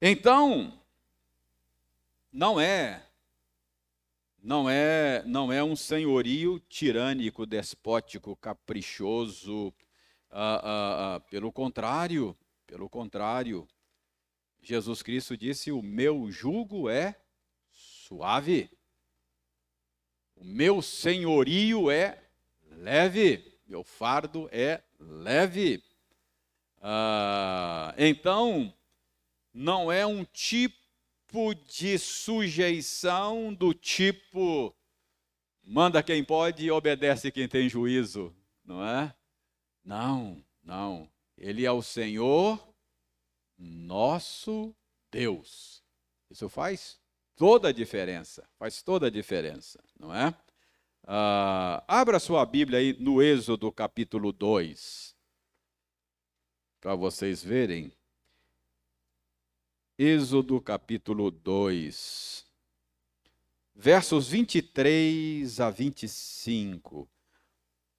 [0.00, 0.78] Então,
[2.30, 3.02] não é
[4.42, 9.74] não é não é um senhorio tirânico, despótico, caprichoso.
[10.30, 12.36] Ah, ah, ah, pelo contrário,
[12.66, 13.66] pelo contrário,
[14.60, 17.18] Jesus Cristo disse: o meu jugo é
[17.70, 18.70] suave.
[20.36, 22.22] O meu senhorio é
[22.70, 25.82] leve, meu fardo é leve.
[26.80, 28.72] Ah, então,
[29.52, 34.76] não é um tipo de sujeição do tipo
[35.66, 38.34] manda quem pode e obedece quem tem juízo,
[38.64, 39.12] não é?
[39.84, 41.10] Não, não.
[41.36, 42.58] Ele é o Senhor,
[43.58, 44.74] nosso
[45.10, 45.82] Deus.
[46.30, 47.00] Isso faz
[47.36, 50.34] toda a diferença, faz toda a diferença, não é?
[51.06, 55.14] Ah, abra sua Bíblia aí no Êxodo capítulo 2,
[56.80, 57.92] para vocês verem.
[59.98, 62.44] Êxodo capítulo 2,
[63.74, 67.08] versos 23 a 25.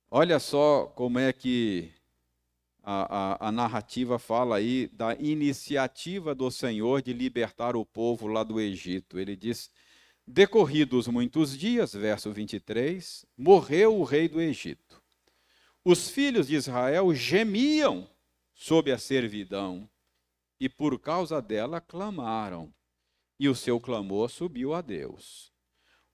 [0.10, 1.92] Olha só como é que
[2.90, 8.44] a, a, a, narrativa fala aí da iniciativa do Senhor de libertar o povo lá
[8.44, 9.20] do Egito.
[9.20, 9.70] Ele diz:
[10.26, 15.04] Decorridos muitos dias, verso 23, morreu o rei do Egito.
[15.84, 18.10] Os filhos de Israel gemiam
[18.54, 19.90] sob a servidão
[20.58, 22.74] e por causa dela clamaram,
[23.38, 25.52] e o seu clamor subiu a Deus.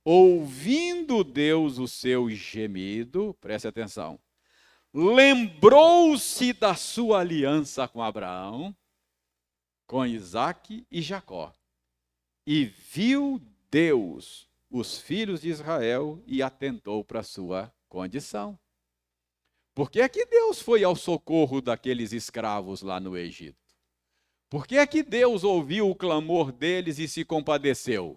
[0.04, 4.20] Ouvindo Deus o seu gemido, preste atenção,
[4.94, 8.76] lembrou-se da sua aliança com Abraão,
[9.88, 11.52] com Isaac e Jacó,
[12.46, 13.42] e viu
[13.72, 18.58] Deus os filhos de Israel e atentou para a sua condição.
[19.74, 23.58] Por que é que Deus foi ao socorro daqueles escravos lá no Egito?
[24.48, 28.16] Por que é que Deus ouviu o clamor deles e se compadeceu?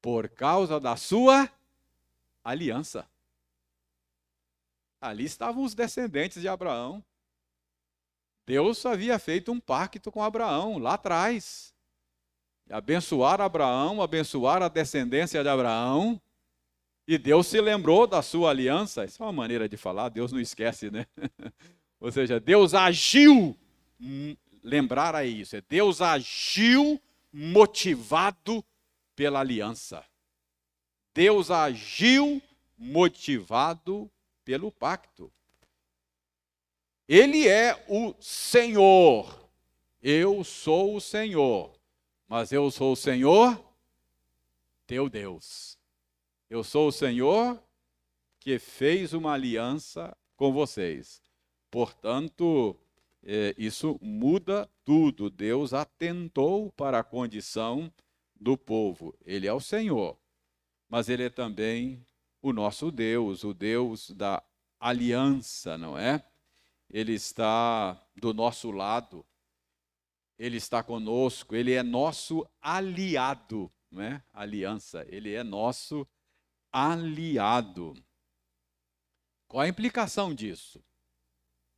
[0.00, 1.50] Por causa da sua
[2.44, 3.09] aliança.
[5.00, 7.02] Ali estavam os descendentes de Abraão.
[8.46, 11.74] Deus havia feito um pacto com Abraão lá atrás.
[12.68, 16.20] Abençoar Abraão, abençoar a descendência de Abraão.
[17.06, 19.04] E Deus se lembrou da sua aliança.
[19.04, 21.06] Isso é uma maneira de falar, Deus não esquece, né?
[21.98, 23.56] Ou seja, Deus agiu.
[24.00, 27.00] Hum, lembrar a isso, é Deus agiu
[27.32, 28.64] motivado
[29.14, 30.04] pela aliança.
[31.14, 32.42] Deus agiu
[32.76, 34.10] motivado
[34.44, 35.32] pelo pacto.
[37.08, 39.50] Ele é o Senhor.
[40.02, 41.72] Eu sou o Senhor.
[42.28, 43.60] Mas eu sou o Senhor,
[44.86, 45.76] teu Deus.
[46.48, 47.60] Eu sou o Senhor
[48.38, 51.20] que fez uma aliança com vocês.
[51.70, 52.76] Portanto,
[53.22, 55.28] é, isso muda tudo.
[55.28, 57.92] Deus atentou para a condição
[58.40, 59.14] do povo.
[59.24, 60.16] Ele é o Senhor,
[60.88, 62.04] mas ele é também
[62.42, 64.42] o nosso Deus, o Deus da
[64.78, 66.24] aliança, não é?
[66.88, 69.24] Ele está do nosso lado,
[70.38, 74.24] ele está conosco, ele é nosso aliado, não é?
[74.32, 76.06] Aliança, ele é nosso
[76.72, 77.94] aliado.
[79.46, 80.82] Qual a implicação disso?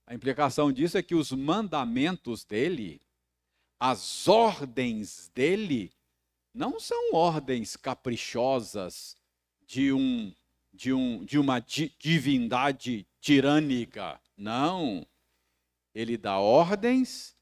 [0.06, 3.00] A implicação disso é que os mandamentos dele,
[3.80, 5.92] as ordens dele,
[6.54, 9.16] não são ordens caprichosas
[9.66, 10.32] de um
[10.72, 14.20] de, um, de uma divindade tirânica.
[14.36, 15.06] Não.
[15.94, 17.36] Ele dá ordens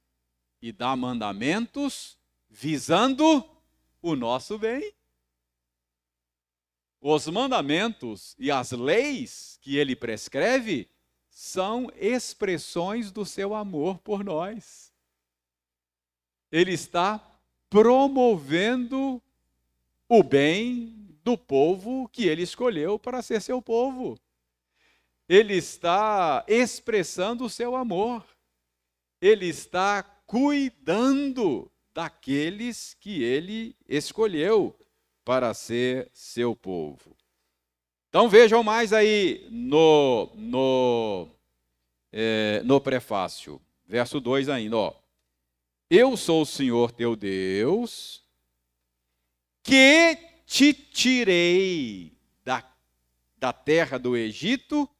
[0.60, 2.18] e dá mandamentos
[2.48, 3.48] visando
[4.02, 4.92] o nosso bem.
[7.00, 10.90] Os mandamentos e as leis que ele prescreve
[11.30, 14.92] são expressões do seu amor por nós.
[16.52, 17.18] Ele está
[17.70, 19.22] promovendo
[20.08, 20.99] o bem
[21.30, 24.18] do povo que ele escolheu para ser seu povo.
[25.28, 28.24] Ele está expressando o seu amor.
[29.20, 34.76] Ele está cuidando daqueles que ele escolheu
[35.24, 37.16] para ser seu povo.
[38.08, 41.28] Então vejam mais aí no, no,
[42.12, 44.94] é, no prefácio, verso 2 ainda, ó.
[45.88, 48.24] Eu sou o Senhor teu Deus,
[49.62, 52.12] que te tirei
[52.44, 52.68] da,
[53.36, 54.90] da terra do Egito,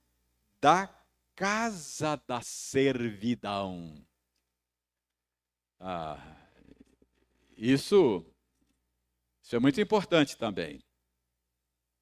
[0.61, 0.89] da
[1.35, 4.07] casa da servidão.
[5.81, 6.37] Ah,
[7.57, 8.25] isso,
[9.43, 10.81] isso é muito importante também.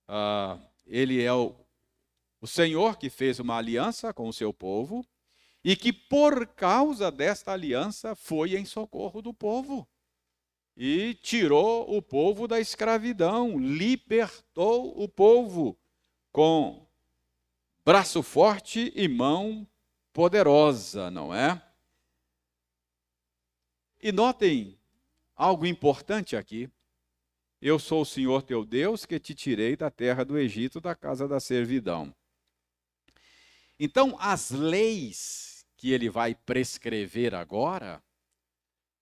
[0.06, 1.56] Ah, ele é o,
[2.42, 5.06] o Senhor que fez uma aliança com o seu povo
[5.64, 9.88] e que, por causa desta aliança, foi em socorro do povo
[10.80, 15.76] e tirou o povo da escravidão, libertou o povo
[16.30, 16.86] com
[17.84, 19.66] braço forte e mão
[20.12, 21.60] poderosa, não é?
[24.00, 24.78] E notem
[25.34, 26.70] algo importante aqui.
[27.60, 31.26] Eu sou o Senhor teu Deus que te tirei da terra do Egito, da casa
[31.26, 32.14] da servidão.
[33.80, 38.00] Então, as leis que ele vai prescrever agora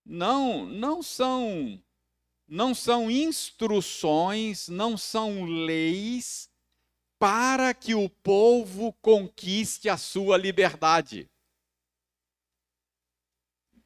[0.07, 1.83] não não são
[2.49, 6.49] não são instruções, não são leis
[7.19, 11.29] para que o povo conquiste a sua liberdade.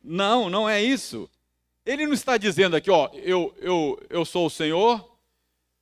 [0.03, 1.31] Não, não é isso.
[1.87, 5.19] Ele não está dizendo aqui, ó, eu, eu, eu sou o Senhor,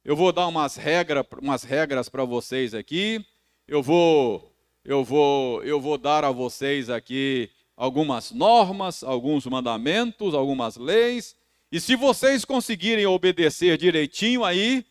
[0.05, 3.25] eu vou dar umas, regra, umas regras para vocês aqui,
[3.67, 10.77] eu vou, eu, vou, eu vou dar a vocês aqui algumas normas, alguns mandamentos, algumas
[10.77, 11.37] leis,
[11.71, 14.85] e se vocês conseguirem obedecer direitinho aí,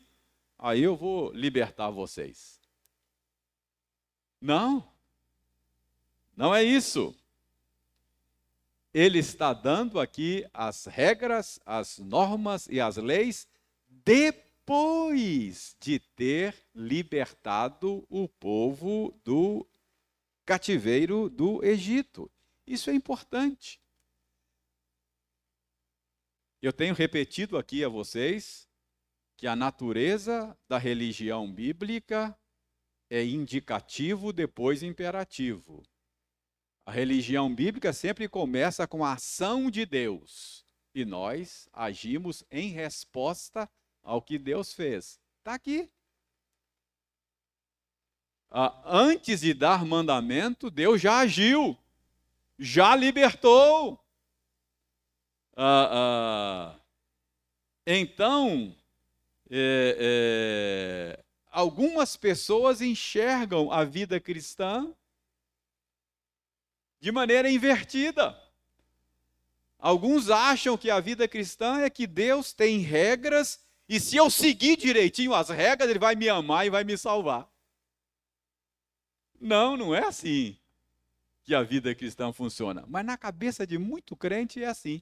[0.58, 2.62] aí eu vou libertar vocês.
[4.40, 4.88] Não,
[6.36, 7.14] não é isso.
[8.94, 13.50] Ele está dando aqui as regras, as normas e as leis
[13.90, 19.68] depois de ter libertado o povo do
[20.46, 22.32] cativeiro do Egito.
[22.68, 23.82] Isso é importante.
[26.62, 28.68] Eu tenho repetido aqui a vocês
[29.38, 32.38] que a natureza da religião bíblica
[33.10, 35.82] é indicativo, depois imperativo.
[36.86, 43.70] A religião bíblica sempre começa com a ação de Deus e nós agimos em resposta
[44.02, 45.20] ao que Deus fez.
[45.40, 45.90] Está aqui.
[48.50, 51.78] Ah, antes de dar mandamento, Deus já agiu,
[52.58, 54.00] já libertou.
[55.56, 56.80] Ah, ah,
[57.86, 58.76] então,
[59.50, 64.94] é, é, algumas pessoas enxergam a vida cristã
[67.00, 68.40] de maneira invertida.
[69.80, 74.76] Alguns acham que a vida cristã é que Deus tem regras e se eu seguir
[74.76, 77.50] direitinho as regras, Ele vai me amar e vai me salvar.
[79.40, 80.60] Não, não é assim
[81.48, 82.84] que a vida cristã funciona.
[82.90, 85.02] Mas na cabeça de muito crente é assim.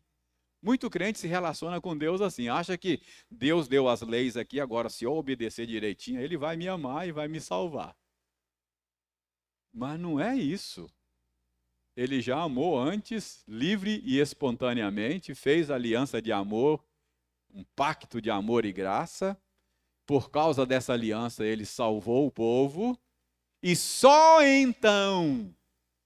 [0.61, 4.87] Muito crente se relaciona com Deus assim, acha que Deus deu as leis aqui, agora
[4.87, 7.97] se eu obedecer direitinho, ele vai me amar e vai me salvar.
[9.73, 10.87] Mas não é isso.
[11.95, 16.83] Ele já amou antes, livre e espontaneamente, fez aliança de amor,
[17.51, 19.35] um pacto de amor e graça.
[20.05, 22.95] Por causa dessa aliança, ele salvou o povo,
[23.63, 25.51] e só então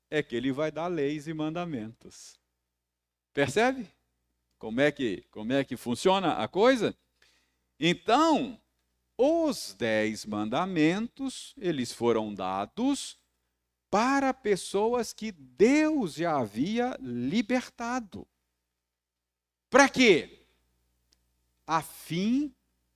[0.10, 2.40] é que ele vai dar leis e mandamentos.
[3.34, 3.88] Percebe?
[4.58, 6.96] Como é que, como é que funciona a coisa?
[7.80, 8.60] Então,
[9.18, 13.18] os dez mandamentos, eles foram dados
[13.90, 18.28] para pessoas que Deus já havia libertado.
[19.70, 20.46] Para quê?
[21.66, 22.54] A fim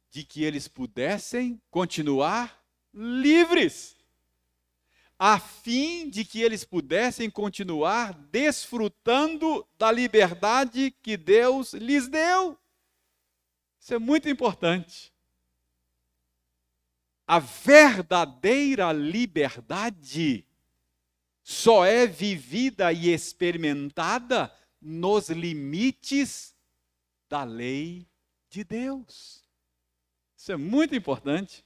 [0.09, 3.95] de que eles pudessem continuar livres
[5.18, 12.57] a fim de que eles pudessem continuar desfrutando da liberdade que Deus lhes deu.
[13.80, 15.14] Isso é muito importante.
[17.28, 20.45] A verdadeira liberdade
[21.41, 26.55] só é vivida e experimentada nos limites
[27.30, 28.07] da lei
[28.49, 29.43] de Deus.
[30.38, 31.66] Isso é muito importante.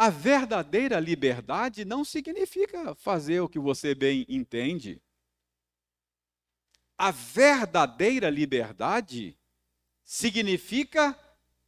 [0.00, 4.98] A verdadeira liberdade não significa fazer o que você bem entende.
[6.96, 9.36] A verdadeira liberdade
[10.02, 11.14] significa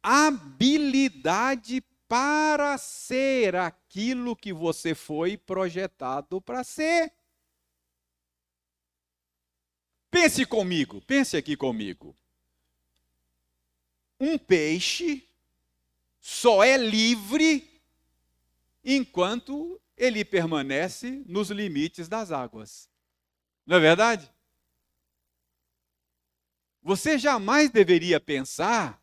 [0.01, 7.13] habilidade para ser aquilo que você foi projetado para ser.
[10.09, 12.17] Pense comigo, pense aqui comigo.
[14.19, 15.29] Um peixe
[16.19, 17.72] só é livre
[18.83, 22.89] enquanto ele permanece nos limites das águas.
[23.65, 24.31] Não é verdade?
[26.81, 29.01] Você jamais deveria pensar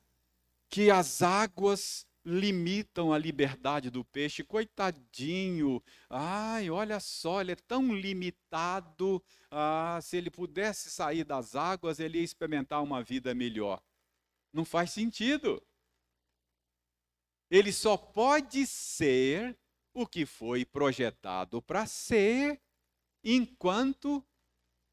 [0.69, 4.45] que as águas limitam a liberdade do peixe.
[4.45, 9.23] Coitadinho, ai, olha só, ele é tão limitado.
[9.51, 13.83] Ah, se ele pudesse sair das águas, ele ia experimentar uma vida melhor.
[14.53, 15.63] Não faz sentido.
[17.51, 19.59] Ele só pode ser
[19.93, 22.61] o que foi projetado para ser,
[23.23, 24.25] enquanto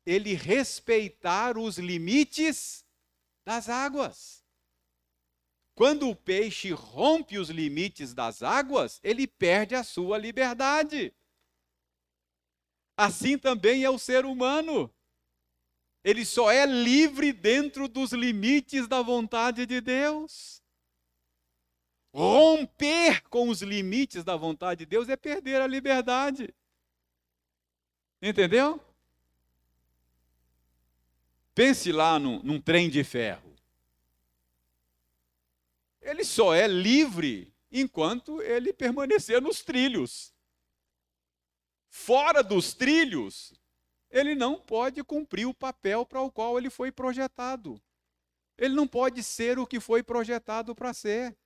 [0.05, 2.85] ele respeitar os limites
[3.45, 4.43] das águas.
[5.75, 11.13] Quando o peixe rompe os limites das águas, ele perde a sua liberdade.
[12.97, 14.91] Assim também é o ser humano.
[16.03, 20.63] Ele só é livre dentro dos limites da vontade de Deus.
[22.17, 26.51] Romper com os limites da vontade de Deus é perder a liberdade.
[28.19, 28.81] Entendeu?
[31.53, 33.55] Pense lá num, num trem de ferro.
[36.01, 40.33] Ele só é livre enquanto ele permanecer nos trilhos.
[41.87, 43.53] Fora dos trilhos,
[44.09, 47.79] ele não pode cumprir o papel para o qual ele foi projetado.
[48.57, 51.37] Ele não pode ser o que foi projetado para ser.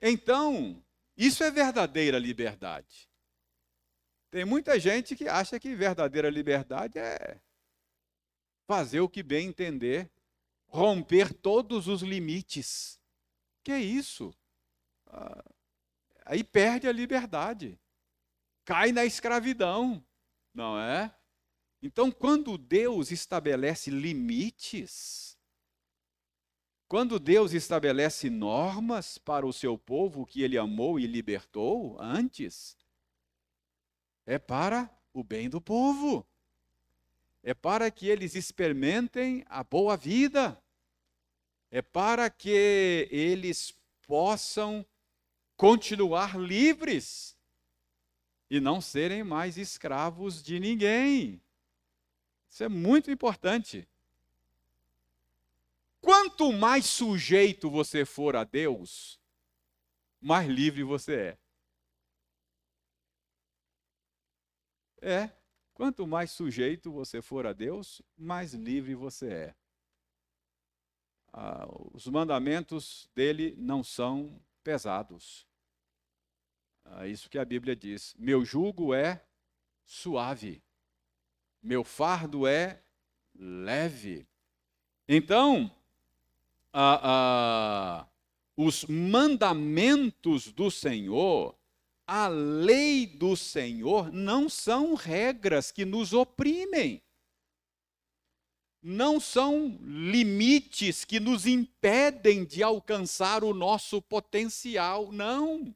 [0.00, 0.84] Então,
[1.16, 3.08] isso é verdadeira liberdade.
[4.30, 7.40] Tem muita gente que acha que verdadeira liberdade é
[8.66, 10.10] fazer o que bem entender,
[10.66, 13.00] romper todos os limites.
[13.62, 14.34] Que é isso?
[15.06, 15.44] Ah,
[16.24, 17.78] aí perde a liberdade,
[18.64, 20.04] cai na escravidão,
[20.52, 21.14] não é?
[21.80, 25.33] Então, quando Deus estabelece limites,
[26.94, 32.76] quando Deus estabelece normas para o seu povo que ele amou e libertou antes,
[34.24, 36.24] é para o bem do povo.
[37.42, 40.56] É para que eles experimentem a boa vida.
[41.68, 43.74] É para que eles
[44.06, 44.86] possam
[45.56, 47.36] continuar livres
[48.48, 51.42] e não serem mais escravos de ninguém.
[52.48, 53.84] Isso é muito importante.
[56.04, 59.18] Quanto mais sujeito você for a Deus,
[60.20, 61.38] mais livre você é.
[65.00, 65.36] É,
[65.72, 69.54] quanto mais sujeito você for a Deus, mais livre você é.
[71.32, 75.46] Ah, os mandamentos dele não são pesados.
[76.84, 78.14] Ah, isso que a Bíblia diz.
[78.18, 79.26] Meu jugo é
[79.84, 80.62] suave
[81.64, 82.82] meu fardo é
[83.34, 84.28] leve.
[85.08, 85.74] Então,
[88.56, 91.56] os mandamentos do Senhor,
[92.06, 97.02] a lei do Senhor, não são regras que nos oprimem.
[98.82, 105.74] Não são limites que nos impedem de alcançar o nosso potencial, não.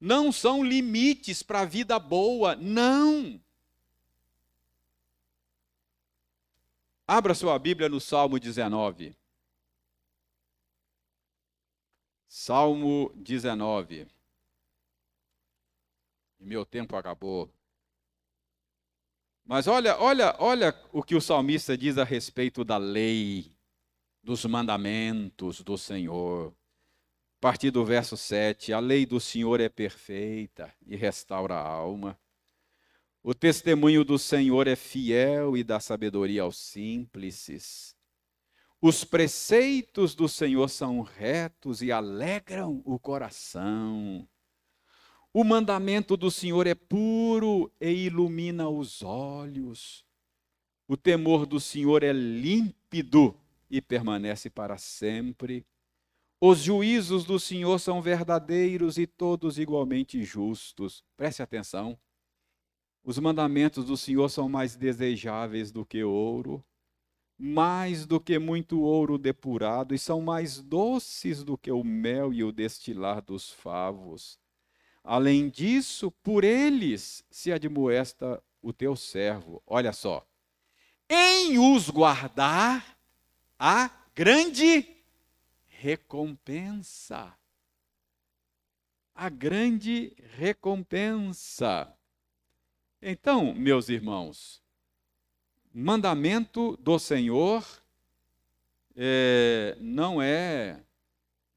[0.00, 3.40] Não são limites para a vida boa, não
[7.10, 9.16] Abra sua Bíblia no Salmo 19.
[12.32, 14.06] Salmo 19.
[16.38, 17.52] Meu tempo acabou.
[19.44, 23.50] Mas olha, olha, olha o que o salmista diz a respeito da lei,
[24.22, 26.54] dos mandamentos do Senhor.
[27.38, 32.16] A partir do verso 7, a lei do Senhor é perfeita e restaura a alma.
[33.24, 37.96] O testemunho do Senhor é fiel e dá sabedoria aos simples.
[38.82, 44.26] Os preceitos do Senhor são retos e alegram o coração.
[45.34, 50.02] O mandamento do Senhor é puro e ilumina os olhos.
[50.88, 53.38] O temor do Senhor é límpido
[53.70, 55.66] e permanece para sempre.
[56.40, 61.04] Os juízos do Senhor são verdadeiros e todos igualmente justos.
[61.18, 61.98] Preste atenção.
[63.04, 66.64] Os mandamentos do Senhor são mais desejáveis do que ouro,
[67.42, 72.44] mais do que muito ouro depurado, e são mais doces do que o mel e
[72.44, 74.38] o destilar dos favos.
[75.02, 79.62] Além disso, por eles se admoesta o teu servo.
[79.66, 80.26] Olha só.
[81.08, 82.98] Em os guardar,
[83.58, 84.86] a grande
[85.66, 87.34] recompensa.
[89.14, 91.90] A grande recompensa.
[93.00, 94.62] Então, meus irmãos,
[95.72, 97.64] mandamento do Senhor
[98.96, 100.82] é, não é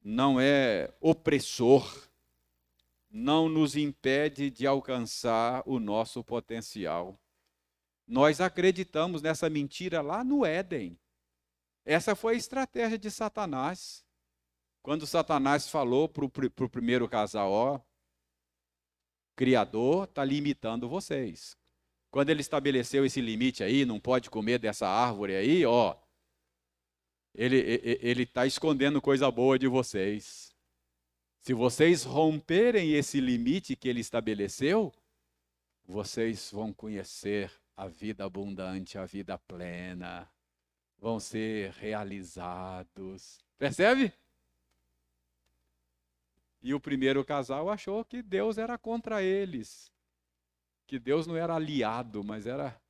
[0.04, 2.06] não é opressor,
[3.10, 7.18] não nos impede de alcançar o nosso potencial.
[8.06, 10.98] Nós acreditamos nessa mentira lá no Éden.
[11.86, 14.04] Essa foi a estratégia de Satanás.
[14.82, 17.80] Quando Satanás falou para o primeiro casal, ó,
[19.34, 21.56] Criador está limitando vocês.
[22.14, 25.96] Quando ele estabeleceu esse limite aí, não pode comer dessa árvore aí, ó,
[27.34, 30.54] ele está escondendo coisa boa de vocês.
[31.40, 34.94] Se vocês romperem esse limite que ele estabeleceu,
[35.84, 40.30] vocês vão conhecer a vida abundante, a vida plena,
[40.96, 43.40] vão ser realizados.
[43.58, 44.12] Percebe?
[46.62, 49.90] E o primeiro casal achou que Deus era contra eles,
[50.86, 52.80] que Deus não era aliado, mas era,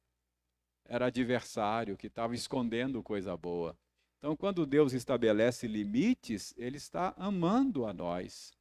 [0.85, 3.77] era adversário, que estava escondendo coisa boa.
[4.19, 8.53] Então, quando Deus estabelece limites, Ele está amando a nós.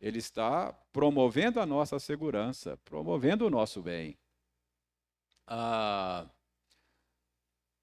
[0.00, 4.16] Ele está promovendo a nossa segurança, promovendo o nosso bem.
[5.46, 6.26] Ah,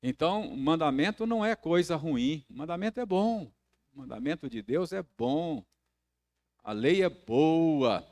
[0.02, 3.52] então, mandamento não é coisa ruim, mandamento é bom.
[3.94, 5.64] O mandamento de Deus é bom.
[6.64, 8.08] A lei é boa,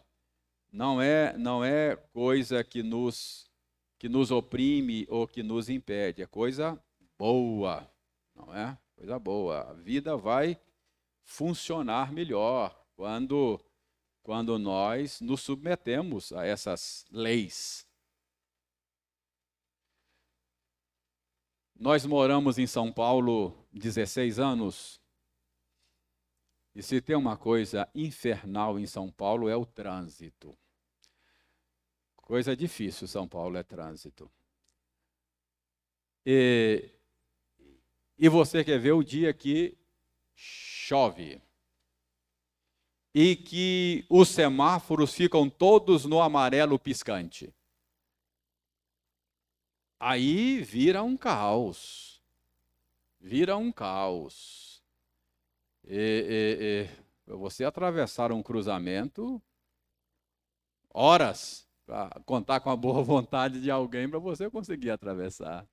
[0.75, 3.49] não é, não é coisa que nos,
[3.97, 6.77] que nos oprime ou que nos impede, é coisa
[7.17, 7.89] boa,
[8.35, 8.77] não é?
[8.97, 9.69] Coisa boa.
[9.69, 10.59] A vida vai
[11.23, 13.57] funcionar melhor quando,
[14.21, 17.87] quando nós nos submetemos a essas leis.
[21.73, 24.99] Nós moramos em São Paulo 16 anos.
[26.75, 30.57] E se tem uma coisa infernal em São Paulo é o trânsito.
[32.25, 34.29] Coisa difícil, São Paulo é trânsito.
[36.25, 36.89] E,
[38.17, 39.77] e você quer ver o dia que
[40.33, 41.39] chove
[43.13, 47.53] e que os semáforos ficam todos no amarelo piscante.
[49.99, 52.19] Aí vira um caos.
[53.19, 54.83] Vira um caos.
[55.83, 56.89] E,
[57.29, 59.39] e, e você atravessar um cruzamento,
[60.89, 61.64] horas,
[62.25, 65.67] contar com a boa vontade de alguém para você conseguir atravessar.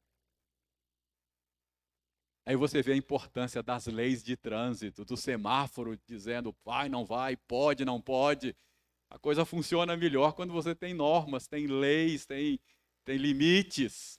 [2.44, 7.36] Aí você vê a importância das leis de trânsito, do semáforo dizendo vai, não vai,
[7.36, 8.56] pode, não pode.
[9.08, 12.58] A coisa funciona melhor quando você tem normas, tem leis, tem,
[13.04, 14.18] tem limites.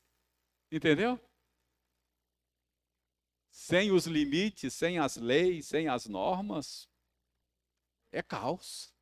[0.71, 1.19] Entendeu?
[3.49, 6.87] Sem os limites, sem as leis, sem as normas,
[8.11, 8.92] é caos.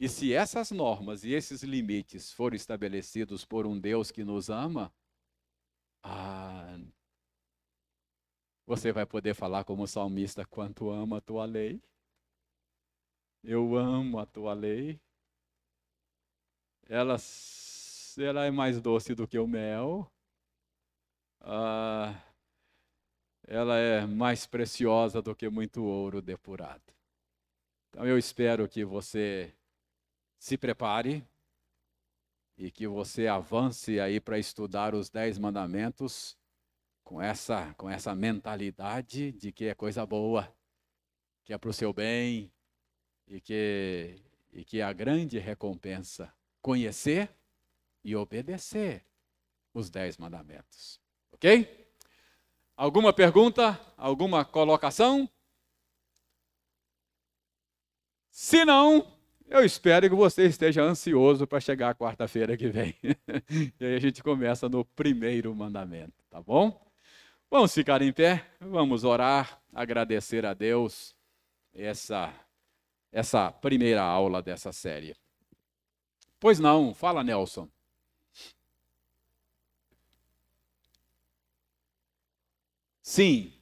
[0.00, 4.90] E se essas normas e esses limites forem estabelecidos por um Deus que nos ama,
[6.02, 6.78] ah,
[8.66, 11.82] você vai poder falar como salmista: quanto amo a tua lei.
[13.44, 14.98] Eu amo a tua lei.
[16.88, 17.16] Ela,
[18.16, 20.10] ela é mais doce do que o mel.
[21.42, 22.18] Ah,
[23.46, 26.94] ela é mais preciosa do que muito ouro depurado.
[27.90, 29.54] Então eu espero que você
[30.40, 31.22] se prepare
[32.56, 36.36] e que você avance aí para estudar os dez mandamentos
[37.04, 40.50] com essa, com essa mentalidade de que é coisa boa,
[41.44, 42.50] que é para o seu bem
[43.28, 44.16] e que,
[44.50, 47.30] e que é a grande recompensa conhecer
[48.02, 49.04] e obedecer
[49.74, 50.98] os dez mandamentos.
[51.32, 51.92] Ok?
[52.74, 53.78] Alguma pergunta?
[53.94, 55.28] Alguma colocação?
[58.30, 59.19] Se não,
[59.50, 62.94] eu espero que você esteja ansioso para chegar quarta-feira que vem.
[63.78, 66.80] e aí a gente começa no primeiro mandamento, tá bom?
[67.50, 71.16] Vamos ficar em pé, vamos orar, agradecer a Deus
[71.74, 72.32] essa,
[73.10, 75.16] essa primeira aula dessa série.
[76.38, 77.68] Pois não, fala Nelson.
[83.02, 83.59] Sim.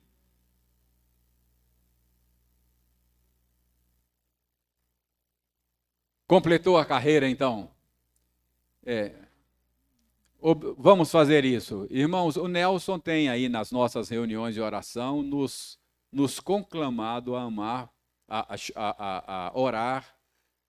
[6.28, 7.70] Completou a carreira então?
[8.86, 9.12] É,
[10.40, 11.88] Vamos fazer isso.
[11.90, 15.80] Irmãos, o Nelson tem aí nas nossas reuniões de oração nos,
[16.12, 17.90] nos conclamado a amar,
[18.28, 20.16] a, a, a, a orar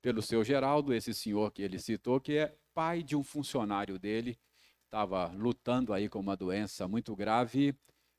[0.01, 4.39] pelo seu Geraldo, esse senhor que ele citou, que é pai de um funcionário dele,
[4.86, 7.76] estava lutando aí com uma doença muito grave,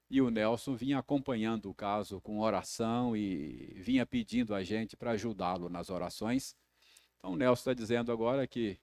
[0.08, 5.12] e o Nelson vinha acompanhando o caso com oração e vinha pedindo a gente para
[5.12, 6.54] ajudá-lo nas orações.
[7.20, 8.78] Então Nelson está dizendo agora que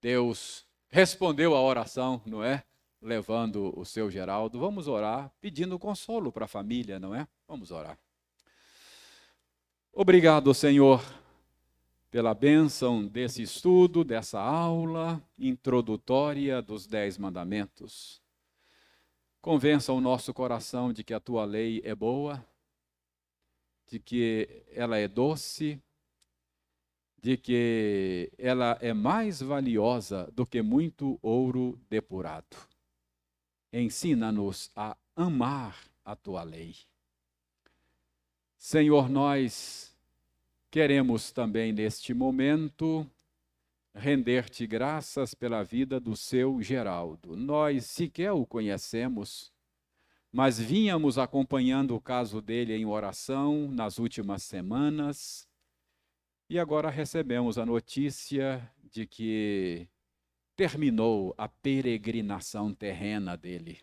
[0.00, 2.62] Deus respondeu a oração, não é?
[3.00, 4.58] Levando o seu Geraldo.
[4.58, 7.26] Vamos orar, pedindo consolo para a família, não é?
[7.48, 7.98] Vamos orar.
[9.90, 11.02] Obrigado, Senhor,
[12.10, 18.20] pela bênção desse estudo, dessa aula introdutória dos Dez Mandamentos.
[19.40, 22.44] Convença o nosso coração de que a tua lei é boa,
[23.86, 25.80] de que ela é doce,
[27.26, 32.56] de que ela é mais valiosa do que muito ouro depurado.
[33.72, 36.76] Ensina-nos a amar a tua lei.
[38.56, 39.92] Senhor, nós
[40.70, 43.04] queremos também neste momento
[43.92, 47.34] render-te graças pela vida do seu Geraldo.
[47.34, 49.52] Nós sequer o conhecemos,
[50.30, 55.48] mas vínhamos acompanhando o caso dele em oração nas últimas semanas
[56.48, 59.88] e agora recebemos a notícia de que
[60.54, 63.80] terminou a peregrinação terrena dele.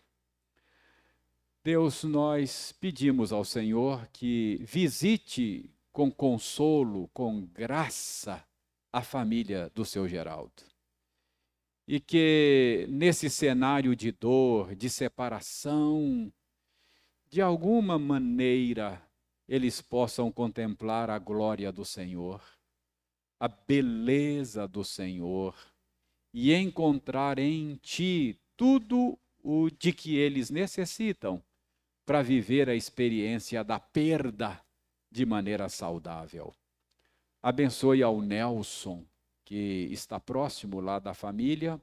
[1.62, 8.44] Deus, nós pedimos ao Senhor que visite com consolo, com graça,
[8.92, 10.62] a família do seu Geraldo.
[11.86, 16.32] E que nesse cenário de dor, de separação,
[17.28, 19.02] de alguma maneira
[19.48, 22.42] eles possam contemplar a glória do Senhor
[23.44, 25.54] a beleza do Senhor
[26.32, 31.44] e encontrar em ti tudo o de que eles necessitam
[32.06, 34.58] para viver a experiência da perda
[35.10, 36.54] de maneira saudável.
[37.42, 39.04] Abençoe ao Nelson,
[39.44, 41.78] que está próximo lá da família,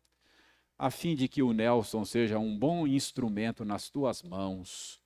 [0.79, 4.99] a fim de que o Nelson seja um bom instrumento nas tuas mãos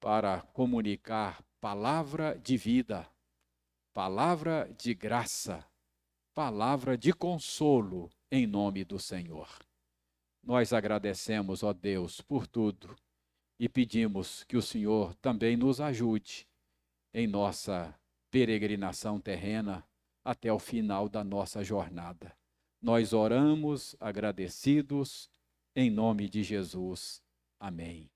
[0.00, 3.08] para comunicar palavra de vida,
[3.92, 5.64] palavra de graça,
[6.34, 9.48] palavra de consolo em nome do Senhor.
[10.42, 12.96] Nós agradecemos, ó Deus, por tudo
[13.58, 16.48] e pedimos que o Senhor também nos ajude
[17.14, 17.94] em nossa
[18.30, 19.86] peregrinação terrena
[20.24, 22.34] até o final da nossa jornada.
[22.80, 25.30] Nós oramos agradecidos
[25.76, 27.22] em nome de Jesus.
[27.60, 28.10] Amém.